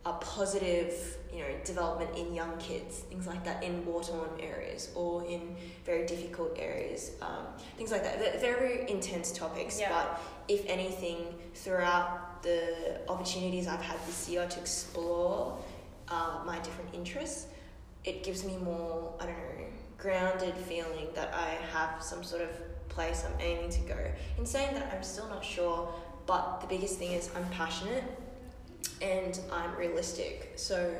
[0.06, 5.24] a positive, you know, development in young kids, things like that in war-torn areas or
[5.26, 7.44] in very difficult areas, um,
[7.76, 8.20] things like that.
[8.20, 9.90] They're very intense topics, Yeah.
[9.90, 15.58] but if anything, throughout the opportunities I've had this year to explore
[16.08, 17.48] uh, my different interests,
[18.04, 19.66] it gives me more, I don't know,
[19.98, 22.50] grounded feeling that I have some sort of
[22.88, 23.98] place I'm aiming to go.
[24.38, 25.92] In saying that, I'm still not sure,
[26.26, 28.04] but the biggest thing is I'm passionate
[29.02, 30.52] and I'm realistic.
[30.56, 30.94] So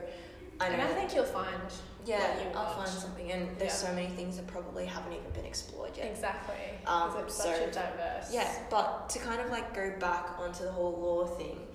[0.61, 0.75] I know.
[0.75, 1.61] And I think you'll find
[2.05, 3.89] yeah, you I'll find something, and there's Yeah.
[3.89, 6.07] so many things that probably haven't even been explored yet.
[6.07, 6.55] exactly
[6.87, 8.33] Um, because it's so- such a diverse.
[8.33, 11.67] Yeah, but to kind of like go back onto the whole law thing,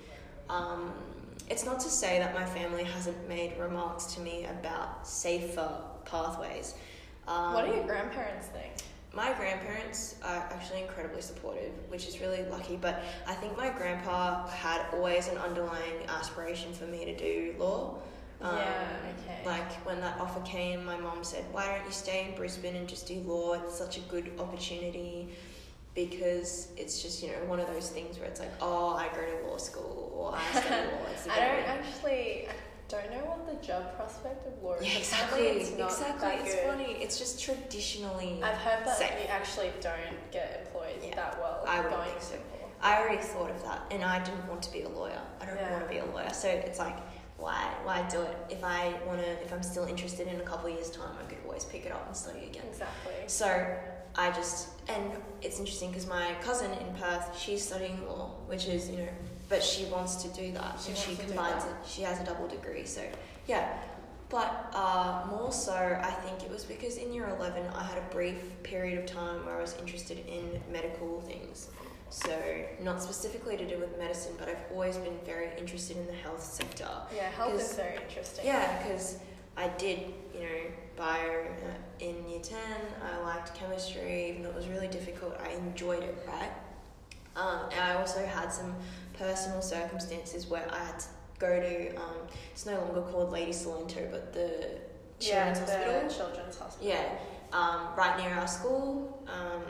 [0.49, 0.93] um,
[1.49, 6.76] it's not to say that my family hasn't made remarks to me about safer pathways.
[7.28, 8.72] Um, What do your grandparents think?
[9.14, 12.78] My grandparents are actually incredibly supportive, which is really lucky.
[12.78, 17.97] But I think my grandpa had always an underlying aspiration for me to do law.
[18.39, 18.97] Um, yeah.
[19.24, 19.41] Okay.
[19.45, 22.88] Like when that offer came, my mom said, "Why don't you stay in Brisbane and
[22.88, 23.53] just do law?
[23.53, 25.30] It's such a good opportunity."
[25.93, 29.26] Because it's just you know one of those things where it's like, oh, I go
[29.26, 31.12] to law school or I study law.
[31.12, 32.47] It's I don't actually.
[32.47, 32.53] I
[32.92, 34.88] don't know what the job prospect of law is.
[34.92, 35.42] Yeah, exactly.
[35.48, 36.28] It's not exactly.
[36.30, 36.66] That It's good.
[36.68, 36.92] funny.
[37.02, 38.42] It's just traditionally.
[38.44, 39.12] I've heard that Safe.
[39.22, 41.16] you actually don't get employed Yeah.
[41.16, 42.36] that well I would going so.
[42.36, 42.42] to.
[42.84, 45.22] I already thought of that, and I didn't want to be a lawyer.
[45.39, 45.72] I don't Yeah.
[45.72, 46.98] want to be a lawyer, so it's like,
[47.38, 48.36] why, why do it?
[48.50, 51.30] If I want to, if I'm still interested in a couple of years' time, I
[51.30, 52.64] could always pick it up and study again.
[52.70, 53.14] Exactly.
[53.28, 53.48] So
[54.16, 55.12] I just, and
[55.42, 59.08] it's interesting because my cousin in Perth, she's studying law, which is you know,
[59.52, 61.76] but she wants to do that, She and she wants to do combines it.
[61.86, 63.02] She has a double degree, so
[63.47, 63.78] yeah.
[64.30, 68.14] But uh, more so, I think it was because in year 11, I had a
[68.14, 71.68] brief period of time where I was interested in medical things.
[72.10, 72.34] So,
[72.82, 76.41] not specifically to do with medicine, but I've always been very interested in the health
[76.41, 76.88] sector.
[77.14, 78.45] Yeah, health is very interesting.
[78.45, 79.20] Yeah, because
[79.58, 79.99] I did,
[80.34, 80.62] you know,
[80.95, 81.45] bio
[81.99, 82.58] in year 10.
[83.04, 85.38] I liked chemistry, even though it was really difficult.
[85.43, 86.52] I enjoyed it, right?
[87.36, 88.76] Um, and I also had some
[89.26, 91.05] personal circumstances where I had to
[91.39, 92.17] go to, um,
[92.51, 94.80] it's no longer called Lady Cilento, but the
[95.19, 96.09] Yeah, Children's the Hospital.
[96.09, 96.88] children's hospital.
[96.88, 97.05] Yeah,
[97.53, 99.61] um, right near our school um,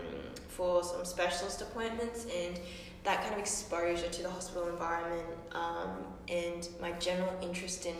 [0.47, 2.59] for some specialist appointments and
[3.03, 5.89] that kind of exposure to the hospital environment um,
[6.29, 7.95] and my general interest in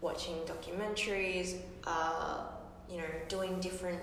[0.00, 2.44] watching documentaries, uh,
[2.90, 4.00] you know, doing different,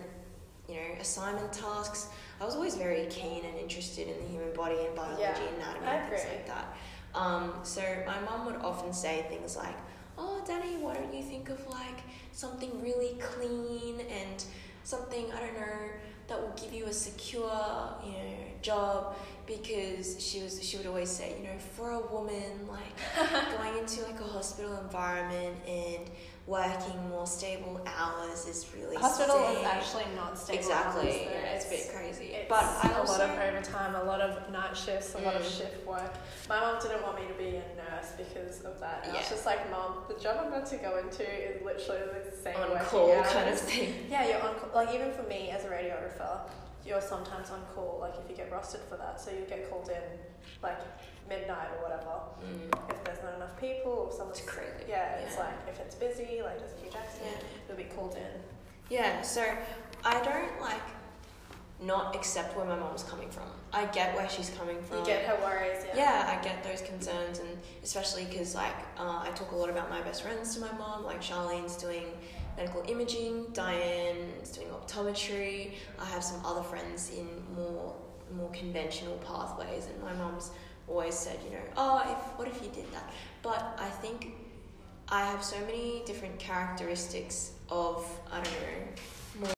[0.67, 2.07] you know, assignment tasks.
[2.39, 5.87] I was always very keen and interested in the human body and biology, Yeah, anatomy,
[5.87, 6.77] and things like that.
[7.15, 9.75] Um, so my mum would often say things like,
[10.17, 12.01] "Oh, Danny, why don't you think of like
[12.31, 14.43] something really clean and
[14.83, 15.89] something I don't know
[16.27, 19.15] that will give you a secure, you know, job?"
[19.47, 22.97] Because she was, she would always say, you know, for a woman, like
[23.57, 26.09] going into like a hospital environment and
[26.47, 30.59] working more stable hours is really Hospital is actually not stable.
[30.59, 31.07] exactly.
[31.09, 31.31] hours, though.
[31.31, 32.25] Yeah, it's a bit crazy.
[32.33, 35.35] It's but I a also lot of overtime, a lot of night shifts, a lot
[35.35, 35.57] of Mm.
[35.57, 36.13] shift work.
[36.47, 39.01] My mom didn't want me to be a nurse because of that.
[39.03, 42.21] And I was just like, Mom, the job I'm about to go into is literally
[42.31, 43.27] the same on call hours.
[43.27, 43.93] kind of thing.
[44.09, 44.69] Yeah, you're on call.
[44.73, 46.39] Like even for me as a radiographer,
[46.87, 47.97] you're sometimes on call.
[47.99, 50.01] Like if you get rostered for that, so you get called in
[50.63, 50.79] like
[51.29, 52.05] midnight or whatever
[52.41, 52.91] Mm.
[52.91, 54.11] if there's not enough people people.
[54.15, 54.85] So it's crazy.
[54.87, 57.47] Yeah, it's like if it's busy, like there's a huge accident, Yeah.
[57.67, 58.41] you'll be called in.
[58.89, 59.43] Yeah, so
[60.05, 60.81] I don't like
[61.81, 63.43] not accept where my mom's coming from.
[63.73, 64.99] I get where she's coming from.
[64.99, 65.83] You get her worries.
[65.87, 65.95] Yeah.
[66.25, 67.49] yeah, I get those concerns, and
[67.83, 71.03] especially because like uh, I talk a lot about my best friends to my mom.
[71.03, 72.05] Like Charlene's doing
[72.57, 75.73] medical imaging, Diane's doing optometry.
[75.99, 77.95] I have some other friends in more
[78.35, 80.51] more conventional pathways, and my mom's
[80.89, 83.13] always said, you know, oh, if what if you did that?
[83.41, 84.33] But I think
[85.07, 89.41] I have so many different characteristics of I don't know.
[89.41, 89.53] More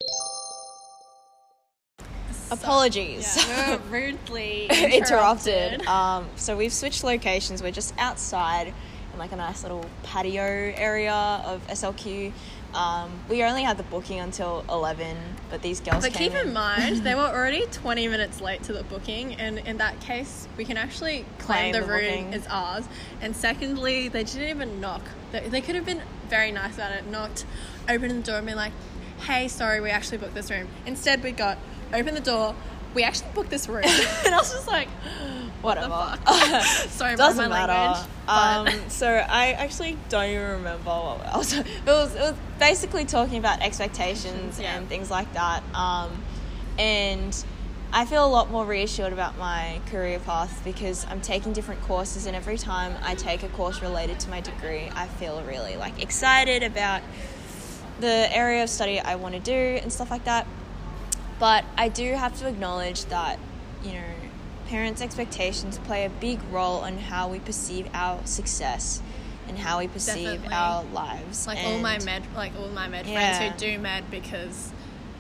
[2.52, 3.38] Apologies.
[3.38, 5.74] Yeah, we're rudely interrupted.
[5.74, 5.88] interrupted.
[5.88, 7.64] Um, so we've switched locations.
[7.64, 8.68] We're just outside
[9.14, 11.14] in like a nice little patio area
[11.46, 12.32] of SLQ.
[12.74, 15.18] Um, we only had the booking until eleven,
[15.50, 16.04] but these girls.
[16.04, 19.78] But keep in mind, they were already 20 minutes late to the booking, and in
[19.78, 22.86] that case, we can actually Claim claim the, the room is ours.
[23.22, 25.02] And secondly, they didn't even knock.
[25.32, 27.46] They, they could have been very nice about it, knocked,
[27.88, 28.74] opened the door, and been like,
[29.22, 30.68] hey, sorry, we actually booked this room.
[30.86, 31.58] Instead, we got,
[31.94, 32.56] open the door,
[32.94, 33.84] we actually booked this room.
[34.26, 34.88] and I was just like,
[35.62, 36.18] whatever.
[36.90, 37.74] sorry about my matter.
[37.74, 38.08] language.
[38.84, 41.54] Um, so I actually don't even remember what I was.
[41.58, 44.78] It was, it was basically talking about expectations Yeah.
[44.78, 45.64] and things like that.
[45.74, 46.12] Um,
[46.78, 47.36] and
[47.92, 52.28] I feel a lot more reassured about my career path because I'm taking different courses,
[52.28, 56.02] and every time I take a course related to my degree, I feel really like
[56.02, 57.02] excited about
[58.00, 60.46] the area of study I want to do and stuff like that.
[61.40, 63.40] But I do have to acknowledge that,
[63.84, 64.04] you know,
[64.70, 69.02] parents' expectations play a big role on how we perceive our success
[69.48, 70.56] and how we perceive Definitely.
[70.56, 71.48] our lives.
[71.48, 73.16] like all my med like all my med Yeah.
[73.38, 74.72] friends who do med because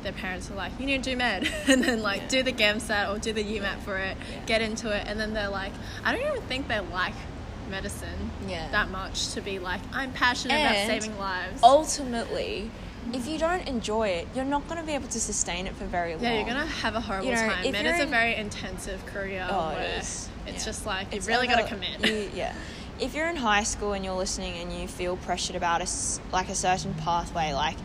[0.03, 2.27] their parents are like you need to do med and then like Yeah.
[2.35, 4.45] do the GAMSAT or do the UMAT for it Yeah.
[4.45, 5.73] get into it and then they're like
[6.05, 7.15] I don't even think they like
[7.71, 8.67] medicine Yeah.
[8.71, 12.69] that much to be like I'm passionate about saving lives ultimately,
[13.13, 15.85] if you don't enjoy it, you're not going to be able to sustain it for
[15.85, 16.23] very long.
[16.23, 19.05] yeah you're gonna have a horrible You know, time if med you're a very intensive
[19.05, 20.29] career Oh, it is.
[20.45, 20.71] it's Yeah.
[20.71, 22.53] just like you've It's really got to commit you- yeah.
[22.99, 25.87] If you're in high school and you're listening and you feel pressured about a
[26.33, 27.77] like a certain pathway, like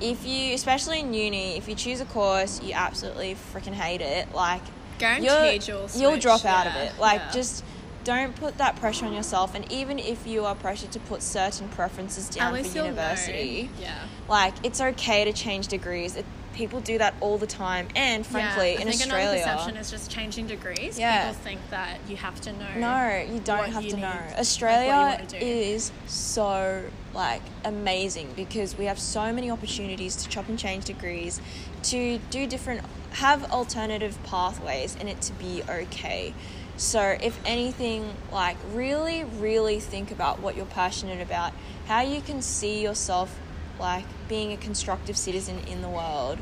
[0.00, 4.32] if you, especially in uni, if you choose a course you absolutely freaking hate it,
[4.32, 4.62] like
[4.98, 6.96] guaranteed you'll you'll switch, drop out of it.
[7.00, 7.30] Like yeah.
[7.32, 7.64] just
[8.04, 9.56] don't put that pressure on yourself.
[9.56, 13.94] And even if you are pressured to put certain preferences down for you'll university, yeah
[14.28, 16.16] like it's okay to change degrees.
[16.16, 16.24] It,
[16.54, 19.76] people do that all the time, and frankly, yeah, I in think another Australia, perception
[19.76, 20.98] is just changing degrees.
[20.98, 21.28] Yeah.
[21.28, 22.74] People think that you have to know.
[22.76, 24.08] No, you don't have you to need, know.
[24.08, 30.48] like, Australia wanna is so like amazing because we have so many opportunities to chop
[30.48, 31.40] and change degrees,
[31.84, 36.34] to do different have alternative pathways and it to be okay.
[36.76, 41.52] So if anything, like really, really think about what you're passionate about,
[41.86, 43.36] how you can see yourself
[43.80, 46.38] like being a constructive citizen in the world.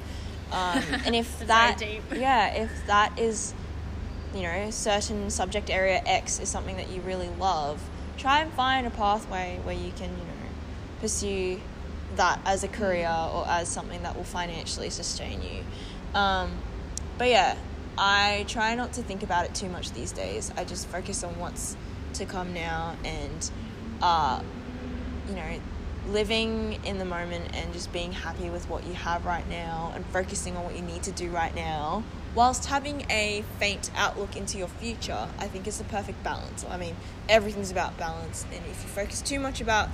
[0.52, 2.02] Um, and if that deep.
[2.14, 3.54] yeah, if that is
[4.34, 7.82] you know, certain subject area X is something that you really love,
[8.18, 10.48] try and find a pathway where you can, you know,
[11.00, 11.60] pursue
[12.16, 16.18] that as a career or as something that will financially sustain you.
[16.18, 16.52] Um,
[17.18, 17.56] but yeah,
[17.98, 20.52] I try not to think about it too much these days.
[20.56, 21.76] I just focus on what's
[22.14, 23.50] to come now and,
[24.02, 24.42] uh,
[25.28, 25.60] you know,
[26.08, 30.04] living in the moment and just being happy with what you have right now and
[30.06, 32.02] focusing on what you need to do right now
[32.34, 36.76] whilst having a faint outlook into your future i think is the perfect balance i
[36.76, 36.94] mean
[37.28, 39.88] everything's about balance and if you focus too much about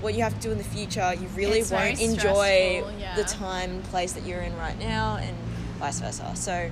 [0.00, 3.14] what you have to do in the future you really It's won't enjoy yeah.
[3.16, 5.34] the time and place that you're in right now and
[5.78, 6.70] vice versa so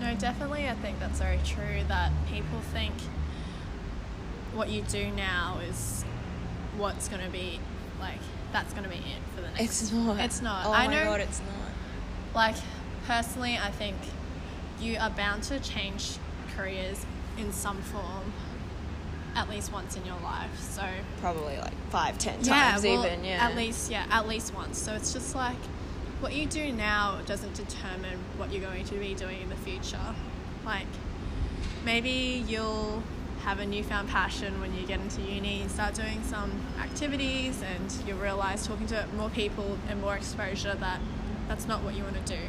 [0.00, 1.84] No, definitely, I think that's very true.
[1.88, 2.94] That people think
[4.54, 6.04] what you do now is
[6.78, 7.60] what's going to be
[8.00, 8.18] like.
[8.52, 9.60] That's going to be it for the next.
[9.62, 10.66] it's not It's not.
[10.66, 11.04] oh I my know.
[11.04, 12.56] god it's not Like
[13.06, 13.96] personally, I think
[14.80, 16.16] you are bound to change
[16.56, 17.06] careers
[17.38, 18.32] in some form
[19.36, 20.58] at least once in your life.
[20.58, 20.82] So
[21.20, 24.78] probably like five ten yeah, times well, even yeah At least, yeah, at least once.
[24.78, 25.56] So it's just like
[26.18, 30.14] what you do now doesn't determine what you're going to be doing in the future.
[30.64, 30.88] Like
[31.84, 33.02] maybe you'll
[33.44, 37.94] have a newfound passion when you get into uni and start doing some activities, and
[38.06, 41.00] you realize talking to more people and more exposure that
[41.48, 42.40] that's not what you want to do,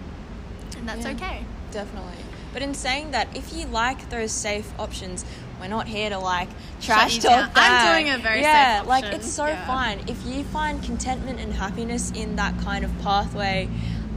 [0.77, 1.11] and that's Yeah.
[1.13, 1.45] okay.
[1.71, 2.17] Definitely.
[2.53, 5.23] But in saying that, if you like those safe options,
[5.61, 6.49] we're not here to like
[6.81, 7.49] trash talk.
[7.55, 8.43] I'm doing a very safe.
[8.43, 9.65] yeah, like it's so Yeah.
[9.65, 13.69] fine if you find contentment and happiness in that kind of pathway.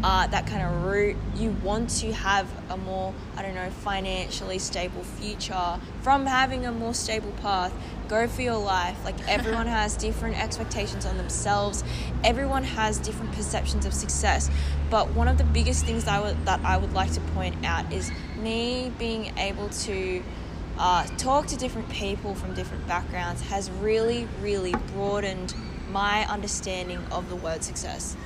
[0.04, 1.16] Uh, that kind of route.
[1.34, 6.72] You want to have a more, I don't know, financially stable future from having a
[6.72, 7.72] more stable path.
[8.06, 9.02] Go for your life.
[9.02, 11.82] Like everyone has different expectations on themselves.
[12.22, 14.50] Everyone has different perceptions of success.
[14.90, 17.64] But one of the biggest things that I would, that I would like to point
[17.64, 20.22] out is me being able to
[20.76, 25.54] uh, talk to different people from different backgrounds has really, really broadened
[25.90, 28.16] my understanding of the word success.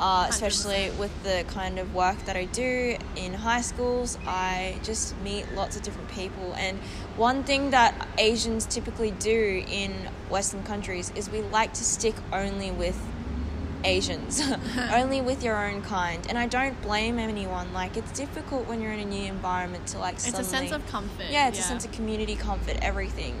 [0.00, 5.14] Uh, especially with the kind of work that I do in high schools, I just
[5.20, 6.54] meet lots of different people.
[6.56, 6.78] And
[7.16, 9.92] one thing that Asians typically do in
[10.30, 12.98] Western countries is we like to stick only with
[13.84, 14.40] Asians,
[14.90, 16.26] only with your own kind.
[16.28, 17.74] And I don't blame anyone.
[17.74, 20.86] Like, it's difficult when you're in a new environment to, like, It's a sense of
[20.86, 21.26] comfort.
[21.30, 23.34] Yeah, it's a sense of community, comfort, everything.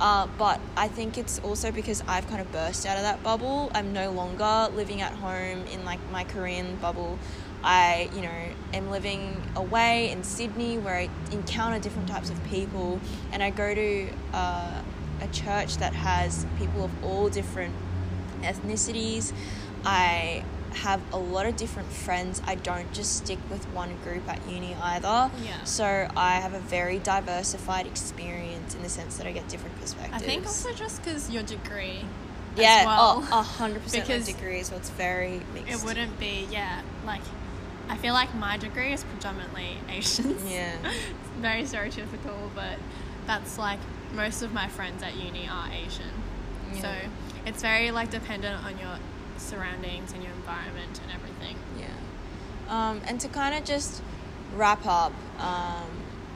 [0.00, 3.70] Uh, but I think it's also because I've kind of burst out of that bubble.
[3.74, 7.18] I'm no longer living at home in like my Korean bubble.
[7.64, 13.00] I, you know, am living away in Sydney where I encounter different types of people,
[13.32, 14.82] and I go to uh,
[15.20, 17.74] a church that has people of all different
[18.42, 19.32] ethnicities.
[19.84, 20.44] I
[20.74, 22.40] have a lot of different friends.
[22.46, 25.30] I don't just stick with one group at uni either.
[25.42, 25.64] Yeah.
[25.64, 30.22] So I have a very diversified experience in the sense that I get different perspectives.
[30.22, 32.04] I think also just because your degree.
[32.56, 32.86] yeah, oh,
[33.20, 35.82] well, oh, a hundred percent Because degree, so it's very mixed.
[35.82, 37.22] it wouldn't be yeah like.
[37.90, 40.44] I feel like my degree is predominantly Asians.
[40.50, 40.76] Yeah.
[40.84, 42.78] it's very stereotypical, but
[43.26, 43.78] that's like
[44.12, 46.10] most of my friends at uni are Asian.
[46.74, 46.80] Yeah.
[46.82, 46.94] So
[47.46, 48.98] it's very like dependent on your
[49.38, 51.56] surroundings and your environment and everything.
[51.78, 51.86] Yeah.
[52.68, 54.02] Um, and to kind of just
[54.54, 55.86] wrap up, um,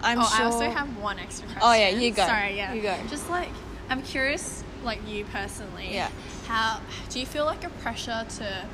[0.03, 0.47] I'm oh, sure.
[0.47, 1.63] I also have one extra question.
[1.65, 2.27] Oh, yeah, you go.
[2.27, 2.73] Sorry, yeah.
[2.73, 2.97] You go.
[3.09, 3.49] Just like
[3.89, 5.93] I'm curious, like you personally.
[5.93, 6.11] Yeah.
[6.47, 6.81] How
[7.11, 8.67] do you feel like a pressure to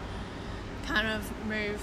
[0.86, 1.82] kind of move,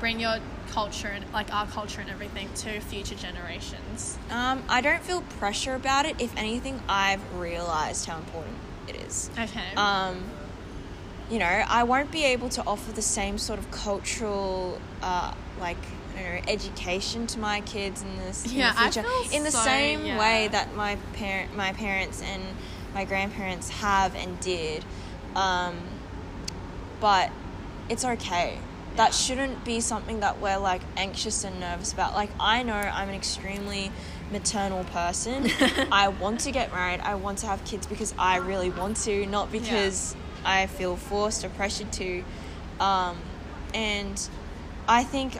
[0.00, 0.38] bring your
[0.70, 4.18] culture and like our culture and everything to future generations?
[4.30, 6.20] Um, I don't feel pressure about it.
[6.20, 8.56] If anything, I've realized how important
[8.88, 9.30] it is.
[9.38, 9.74] Okay.
[9.76, 10.24] um,
[11.30, 15.78] you know, I won't be able to offer the same sort of cultural, uh, like,
[16.16, 19.02] I don't know, education to my kids in this in Yeah, the I future.
[19.08, 20.18] feel in the so- same yeah.
[20.18, 22.42] way that my parent, my parents and
[22.94, 24.84] my grandparents have and did,
[25.34, 25.78] um,
[27.00, 27.30] but
[27.88, 28.58] it's okay.
[28.96, 32.14] That shouldn't be something that we're like anxious and nervous about.
[32.14, 33.90] Like I know I'm an extremely
[34.30, 35.50] maternal person.
[35.92, 37.00] I want to get married.
[37.00, 40.14] I want to have kids because I really want to, not because
[40.44, 42.24] I feel forced or pressured to.
[42.80, 43.18] Um,
[43.74, 44.28] and
[44.88, 45.38] I think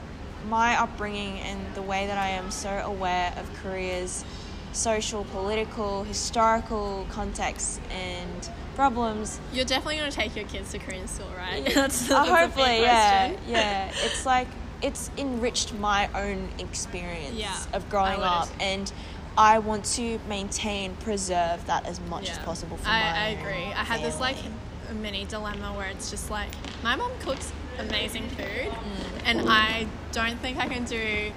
[0.49, 4.25] my upbringing and the way that I am so aware of Korea's
[4.73, 11.29] social, political, historical context and problems You're definitely gonna take your kids to Korean school,
[11.37, 11.63] right?
[11.63, 13.91] yeah, that's, uh, that's a big hopefully, yeah, yeah.
[14.03, 14.47] It's like
[14.81, 18.91] it's enriched my own experience Yeah, of growing up, and
[19.37, 23.17] I want to maintain, preserve that as much as possible for I, my.
[23.17, 23.73] I agree.
[23.73, 24.37] I had this like.
[24.93, 26.49] A mini dilemma where it's just like
[26.83, 29.21] my mom cooks amazing food, Mm.
[29.25, 31.31] and I don't think I can do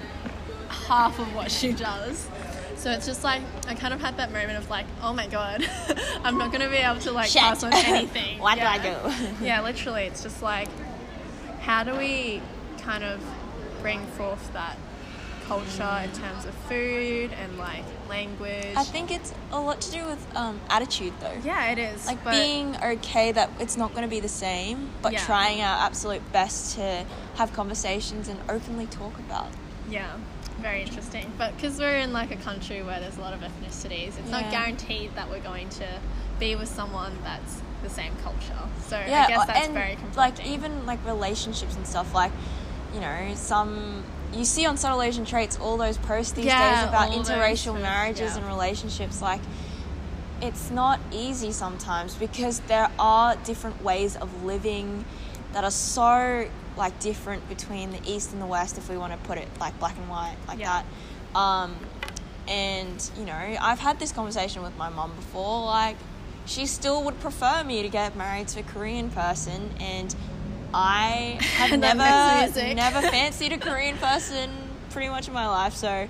[0.87, 2.29] half of what she does.
[2.77, 5.65] So it's just like I kind of had that moment of like, oh my god,
[6.25, 7.41] I'm not gonna be able to like Shit.
[7.43, 8.39] pass on anything.
[8.39, 8.95] What do I do?
[9.45, 10.69] yeah, literally, it's just like,
[11.61, 12.43] how do we
[12.83, 13.21] kind of
[13.81, 14.77] bring forth that
[15.47, 18.75] culture in terms of food and like language?
[18.77, 21.37] I think it's a lot to do with um, attitude, though.
[21.45, 22.07] yeah, it is.
[22.07, 25.25] Like being okay that it's not going to be the same, but Yeah.
[25.25, 27.05] trying our absolute best to
[27.37, 29.49] have conversations and openly talk about.
[29.89, 30.17] Yeah,
[30.61, 31.33] very interesting.
[31.39, 34.51] But because we're in like a country where there's a lot of ethnicities, it's not
[34.51, 35.87] guaranteed that we're going to
[36.41, 38.63] be with someone that's the same culture.
[38.89, 40.45] So yeah, I guess uh, that's and very conflicting.
[40.47, 42.13] like even like relationships and stuff.
[42.15, 42.33] Like,
[42.93, 44.03] you know, some
[44.35, 47.81] you see on subtle Asian traits all those posts these Yeah, days about those interracial
[47.81, 48.39] marriages yeah.
[48.39, 49.23] and relationships.
[49.23, 49.41] Like,
[50.43, 55.05] it's not easy sometimes because there are different ways of living
[55.53, 59.19] that are so like different between the east and the west if we want to
[59.27, 60.83] put it like black and white like Yeah.
[61.35, 61.75] that um
[62.47, 65.97] and you know i've had this conversation with my mum before like
[66.45, 70.15] she still would prefer me to get married to a korean person and
[70.75, 74.51] i have never never fancied a korean person
[74.91, 76.09] pretty much in my life so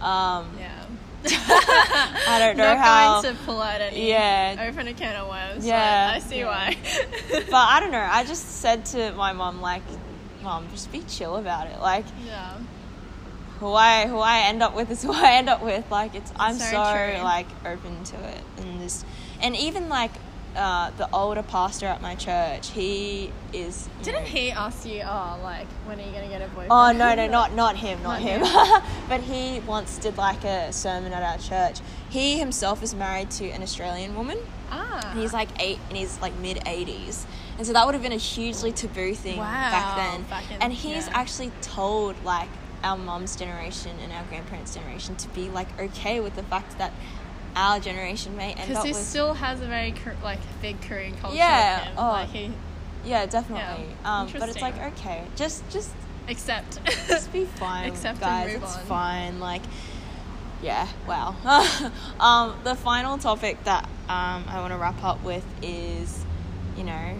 [0.00, 0.84] um yeah.
[1.28, 4.68] i don't know Not how going to pull out any Yeah.
[4.70, 5.66] open a can of worms.
[5.66, 6.46] Yeah, I see yeah.
[6.46, 6.76] why.
[7.30, 7.98] but I don't know.
[8.08, 9.82] I just said to my mom, like,
[10.42, 11.80] mom, just be chill about it.
[11.80, 12.56] Like, yeah.
[13.58, 15.90] who I who I end up with is who I end up with.
[15.90, 19.04] Like, it's I'm Very so like open to it and this,
[19.40, 20.12] and even like
[20.56, 22.70] uh, the older pastor at my church.
[22.70, 23.88] He is.
[24.02, 26.72] Didn't know- he ask you, oh, like, when are you gonna get a boyfriend?
[26.72, 28.82] Oh no no not not him not, Not him, him.
[29.08, 31.80] but he once did like a sermon at our church.
[32.08, 34.38] He himself is married to an Australian woman.
[34.70, 35.10] Ah.
[35.10, 37.24] And he's like eight in his like mid 80s.
[37.58, 40.22] And so that would have been a hugely taboo thing back then.
[40.24, 41.18] back in- and he's yeah.
[41.18, 42.48] actually told like
[42.82, 46.92] our mom's generation and our grandparents' generation to be like okay with the fact that
[47.56, 51.16] our generation may end because up he with still has a very like big Korean
[51.16, 51.36] culture.
[51.36, 52.02] Yeah, oh.
[52.08, 52.52] Like he
[53.04, 55.92] yeah definitely um, but it's like okay just just
[56.28, 56.80] accept.
[57.06, 58.84] just be fine Accept and guys it's on.
[58.86, 59.62] fine like
[60.60, 61.36] yeah wow
[62.20, 66.24] um, the final topic that um, i want to wrap up with is
[66.76, 67.14] you know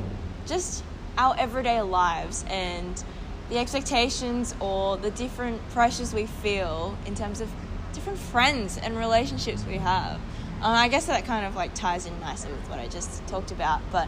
[0.47, 0.83] just
[1.19, 3.05] our everyday lives and
[3.49, 7.49] the expectations or the different pressures we feel in terms of
[7.97, 10.15] different friends and relationships we have
[10.63, 13.51] um, i guess that kind of like ties in nicely with what i just talked
[13.51, 14.07] about but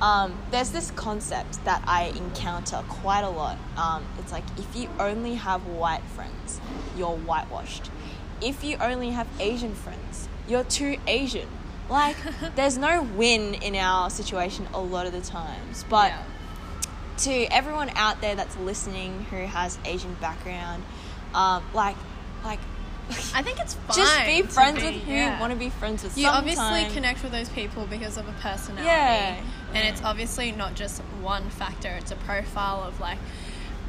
[0.00, 3.58] um, there's this concept that I encounter quite a lot.
[3.76, 6.60] Um, it's like if you only have white friends,
[6.96, 7.90] you're whitewashed.
[8.40, 11.48] If you only have Asian friends, you're too Asian.
[11.90, 12.16] Like,
[12.54, 15.84] there's no win in our situation a lot of the times.
[15.88, 16.22] But Yeah.
[17.18, 20.84] to everyone out there that's listening who has Asian background,
[21.34, 21.96] um, like,
[22.44, 22.60] like,
[23.34, 23.96] I think it's fine.
[23.96, 25.34] just be friends be- with who yeah.
[25.34, 26.16] you want to be friends with.
[26.16, 28.86] You obviously connect with those people because of a personality.
[28.86, 29.40] Yeah.
[29.74, 33.18] And it's obviously not just one factor, it's a profile of like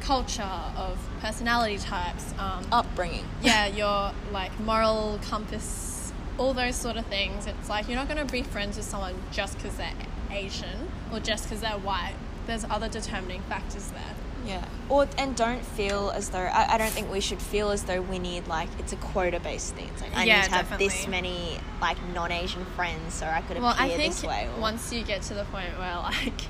[0.00, 3.26] culture, of personality types, um, upbringing.
[3.42, 7.46] yeah, your like moral compass, all those sort of things.
[7.46, 9.92] It's like you're not going to be friends with someone just because they're
[10.30, 12.14] Asian or just because they're white.
[12.46, 14.14] There's other determining factors there.
[14.46, 14.64] Yeah.
[14.88, 18.00] Or and don't feel as though I, I don't think we should feel as though
[18.00, 19.88] we need like it's a quota based thing.
[19.92, 23.40] It's like I Yeah, need to have this many like non Asian friends so I
[23.42, 24.48] could appear Well, I think this way.
[24.56, 26.40] Or, once you get to the point where like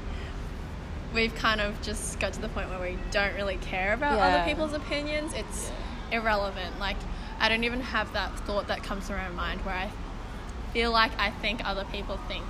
[1.15, 4.27] we've kind of just got to the point where we don't really care about Yeah.
[4.27, 5.71] other people's opinions, it's
[6.13, 6.79] irrelevant.
[6.79, 6.97] Like
[7.41, 9.91] I don't even have that thought that comes to my mind where I
[10.73, 12.45] feel like I think other people think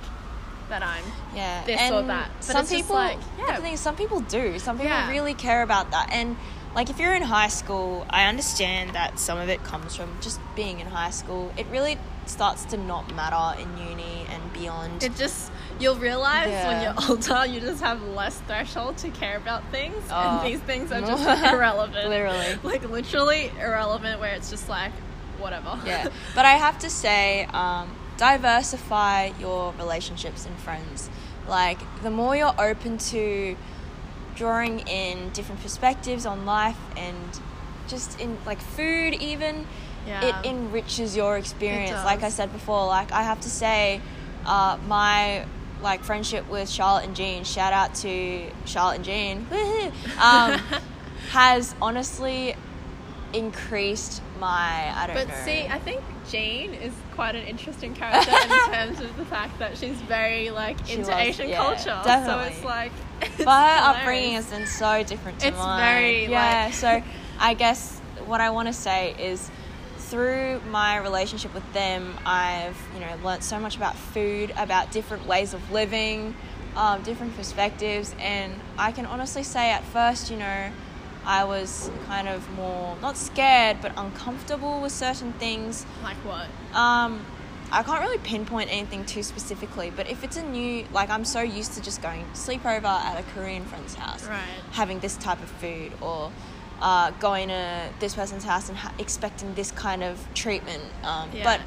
[0.71, 1.03] that I'm
[1.35, 1.63] yeah.
[1.65, 2.29] this and or that.
[2.37, 3.55] But some people like, yeah.
[3.55, 4.57] the thing is, some people do.
[4.59, 5.09] Some people Yeah.
[5.09, 6.09] really care about that.
[6.11, 6.35] And
[6.75, 10.39] like if you're in high school, I understand that some of it comes from just
[10.55, 11.51] being in high school.
[11.57, 15.03] It really starts to not matter in uni and beyond.
[15.03, 19.63] it just you'll realize when you're older you just have less threshold to care about
[19.71, 20.39] things Oh.
[20.39, 22.07] and these things are just irrelevant.
[22.09, 22.55] Literally.
[22.63, 24.91] Like literally irrelevant where it's just like
[25.39, 25.77] whatever.
[25.85, 27.89] yeah but i have to say um,
[28.21, 31.09] diversify your relationships and friends.
[31.47, 33.57] Like the more you're open to
[34.35, 37.17] drawing in different perspectives on life and
[37.87, 39.65] just in like food even
[40.07, 40.23] Yeah.
[40.27, 42.03] it enriches your experience.
[42.05, 43.99] Like i said before like i have to say
[44.45, 45.45] uh, my
[45.81, 48.13] like friendship with charlotte and jean shout out to
[48.65, 49.47] charlotte and jean.
[50.29, 50.59] Um,
[51.31, 52.55] has honestly
[53.33, 58.31] increased my i don't But know see, I think Jean is quite an interesting character
[58.31, 61.99] in terms of the fact that she's very like She into was, Asian yeah, culture.
[62.03, 62.43] definitely.
[62.43, 63.97] So it's like it's but her hilarious.
[63.99, 65.79] upbringing has been so different to It's mine.
[65.81, 66.65] very, yeah.
[66.65, 67.03] like- so
[67.39, 69.49] I guess what I want to say is
[70.09, 75.25] through my relationship with them, I've you know learnt so much about food, about different
[75.27, 76.35] ways of living,
[76.75, 80.71] um, different perspectives, and I can honestly say at first, you know,
[81.25, 85.85] I was kind of more not scared but uncomfortable with certain things.
[86.03, 86.47] like what?
[86.75, 87.25] Um,
[87.71, 91.41] I can't really pinpoint anything too specifically, but if it's a new, like I'm so
[91.41, 94.41] used to just going sleepover at a Korean friend's house, Right.
[94.71, 96.31] having this type of food, or
[96.81, 100.83] uh, going to this person's house and ha- expecting this kind of treatment.
[101.03, 101.43] Um, Yeah.
[101.43, 101.61] But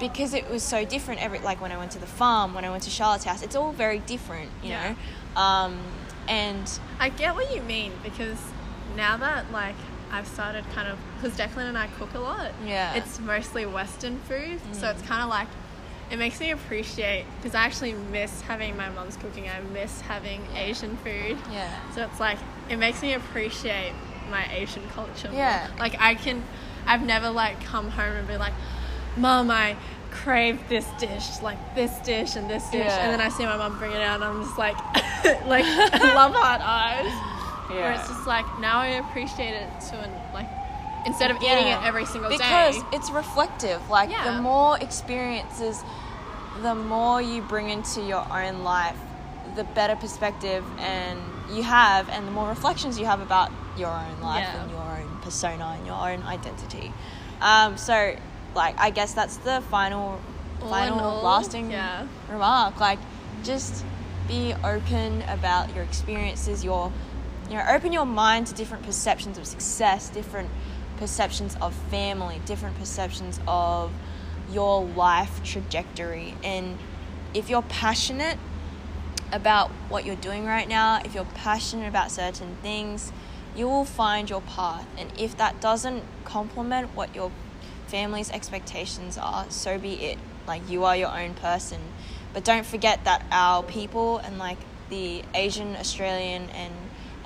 [0.00, 2.70] because it was so different, every like when I went to the farm, when I
[2.70, 4.94] went to Charlotte's house, it's all very different, you Yeah.
[5.36, 5.40] know.
[5.40, 5.78] Um,
[6.26, 6.68] and
[6.98, 8.38] I get what you mean because
[8.98, 9.76] now that like
[10.10, 12.50] I've started kind of because Declan and I cook a lot.
[12.66, 12.94] Yeah.
[12.94, 15.06] It's mostly Western food, so it's mm.
[15.06, 15.48] kind of like
[16.10, 19.48] it makes me appreciate because I actually miss having my mom's cooking.
[19.48, 21.38] I miss having Asian food.
[21.50, 22.38] yeah, So it's like
[22.68, 23.92] it makes me appreciate
[24.30, 25.28] my Asian culture.
[25.28, 25.38] more.
[25.38, 25.68] Yeah.
[25.78, 26.42] Like I can,
[26.86, 28.54] I've never like come home and be like,
[29.16, 29.76] Mom, I
[30.10, 33.04] crave this dish, like this dish and this dish, Yeah.
[33.04, 34.76] and then I see my mom bring it out, and I'm just like,
[35.46, 35.64] like
[36.14, 37.37] love heart eyes.
[37.76, 40.46] Where it's just like now I appreciate it to an like
[41.06, 41.82] instead of eating Yeah.
[41.82, 42.82] it every single because day.
[42.90, 43.88] Because it's reflective.
[43.90, 44.24] Like Yeah.
[44.34, 45.82] the more experiences,
[46.62, 48.96] the more you bring into your own life,
[49.54, 51.18] the better perspective and
[51.50, 54.62] you have, and the more reflections you have about your own life Yeah.
[54.62, 56.92] and your own persona and your own identity.
[57.40, 58.16] Um, so,
[58.54, 60.20] like, I guess that's the final,
[60.62, 62.06] All final, all, lasting yeah.
[62.30, 62.78] remark.
[62.80, 62.98] Like,
[63.44, 63.84] just
[64.26, 66.92] be open about your experiences, your
[67.48, 70.50] you know, open your mind to different perceptions of success, different
[70.98, 73.92] perceptions of family, different perceptions of
[74.52, 76.34] your life trajectory.
[76.44, 76.78] And
[77.34, 78.38] if you're passionate
[79.32, 83.12] about what you're doing right now, if you're passionate about certain things,
[83.54, 84.86] you will find your path.
[84.96, 87.30] And if that doesn't complement what your
[87.86, 90.18] family's expectations are, so be it.
[90.46, 91.80] Like you are your own person.
[92.32, 94.58] But don't forget that our people and like
[94.88, 96.72] the Asian, Australian, and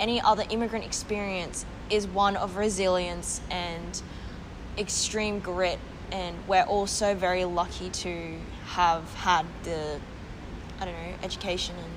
[0.03, 4.01] any other immigrant experience is one of resilience and
[4.77, 5.79] extreme grit.
[6.11, 8.35] And we're also very lucky to
[8.65, 9.99] have had the,
[10.79, 11.87] I don't know, education and.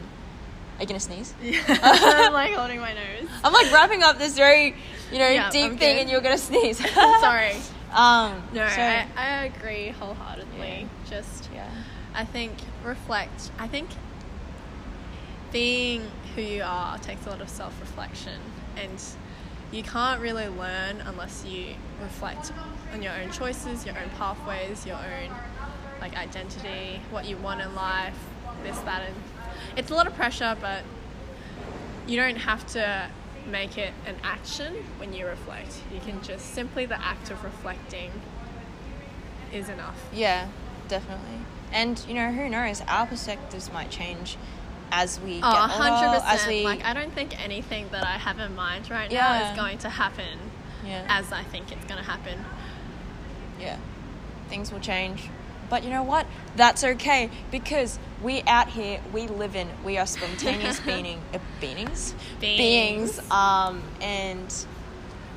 [0.79, 1.33] Are you gonna sneeze?
[1.43, 1.63] Yeah.
[1.69, 3.29] I'm like holding my nose.
[3.43, 4.75] I'm like wrapping up this very,
[5.11, 6.03] you know, Yeah, deep I'm thing, good.
[6.03, 6.79] and you're gonna sneeze.
[6.95, 7.57] Sorry.
[7.93, 8.43] Um.
[8.53, 10.59] No, so- I, I agree wholeheartedly.
[10.83, 10.87] Yeah.
[11.09, 11.71] Just, yeah.
[12.15, 12.53] I think
[12.85, 13.51] reflect.
[13.59, 13.89] I think
[15.51, 16.03] being
[16.37, 18.41] who you are takes a lot of self reflection,
[18.77, 19.03] and
[19.73, 22.53] you can't really learn unless you reflect
[22.93, 25.35] on your own choices, your own pathways, your own
[26.01, 28.19] like identity, what you want in life,
[28.63, 29.17] this, that, and
[29.77, 30.83] it's a lot of pressure, but
[32.07, 33.09] you don't have to
[33.51, 35.81] make it an action when you reflect.
[35.93, 38.11] You can just simply the act of reflecting
[39.53, 39.99] is enough.
[40.13, 40.49] Yeah,
[40.89, 41.41] definitely.
[41.73, 42.83] And you know, who knows?
[42.83, 44.37] Our perspectives might change
[44.93, 46.19] as we Oh, get older.
[46.19, 46.23] 100%.
[46.27, 49.57] As we, Like, I don't think anything that I have in mind right now is
[49.57, 50.39] going to happen
[50.85, 52.45] yeah, as I think it's going to happen.
[53.61, 53.79] yeah,
[54.49, 55.29] things will change.
[55.69, 56.27] But you know what?
[56.55, 62.15] That's okay because we out here, we live in, we are spontaneous being, uh, beings,
[62.41, 63.19] Beings.
[63.31, 64.55] Um, and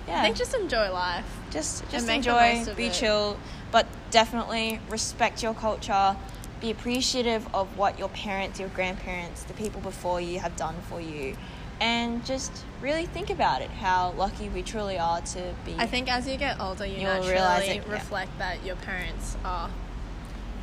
[0.07, 1.25] yeah, I think just enjoy life.
[1.49, 2.93] just just enjoy, be it.
[2.93, 3.39] chill,
[3.71, 6.15] but definitely respect your culture.
[6.61, 10.99] Be appreciative of what your parents, your grandparents, the people before you have done for
[10.99, 11.35] you,
[11.79, 13.69] and just really think about it.
[13.69, 15.75] How lucky we truly are to be.
[15.77, 17.93] I think as you get older, you You'll naturally it, yeah.
[17.93, 19.69] reflect that your parents are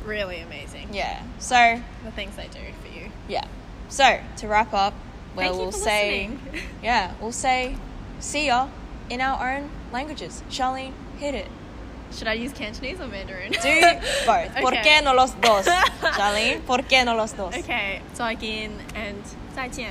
[0.05, 0.89] really amazing.
[0.93, 1.23] yeah.
[1.39, 3.09] So The things they do for you.
[3.27, 3.45] yeah.
[3.89, 4.93] So to wrap up,
[5.35, 6.61] well, we'll say listening.
[6.83, 7.75] yeah, we'll say
[8.19, 8.67] see ya
[9.09, 10.43] in our own languages.
[10.49, 11.47] Charlene, hit it.
[12.12, 13.52] Should I use Cantonese or Mandarin?
[13.52, 13.58] Do
[14.26, 14.54] both.
[14.60, 14.82] ¿Por Okay.
[14.82, 15.64] qué no los dos?
[16.16, 17.54] Charlene, ¿por qué no los dos?
[17.56, 19.16] Okay, so again and
[19.56, 19.88] 再见.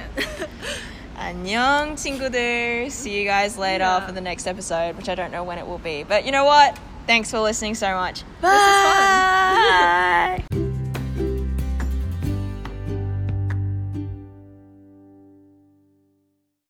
[1.17, 2.89] 안녕 친구들.
[2.91, 4.05] See you guys later Yeah.
[4.05, 6.03] for the next episode, which I don't know when it will be.
[6.03, 6.77] But you know what?
[7.07, 8.23] Thanks for listening so much.
[8.41, 10.43] This is fun.
[10.51, 10.74] Bye.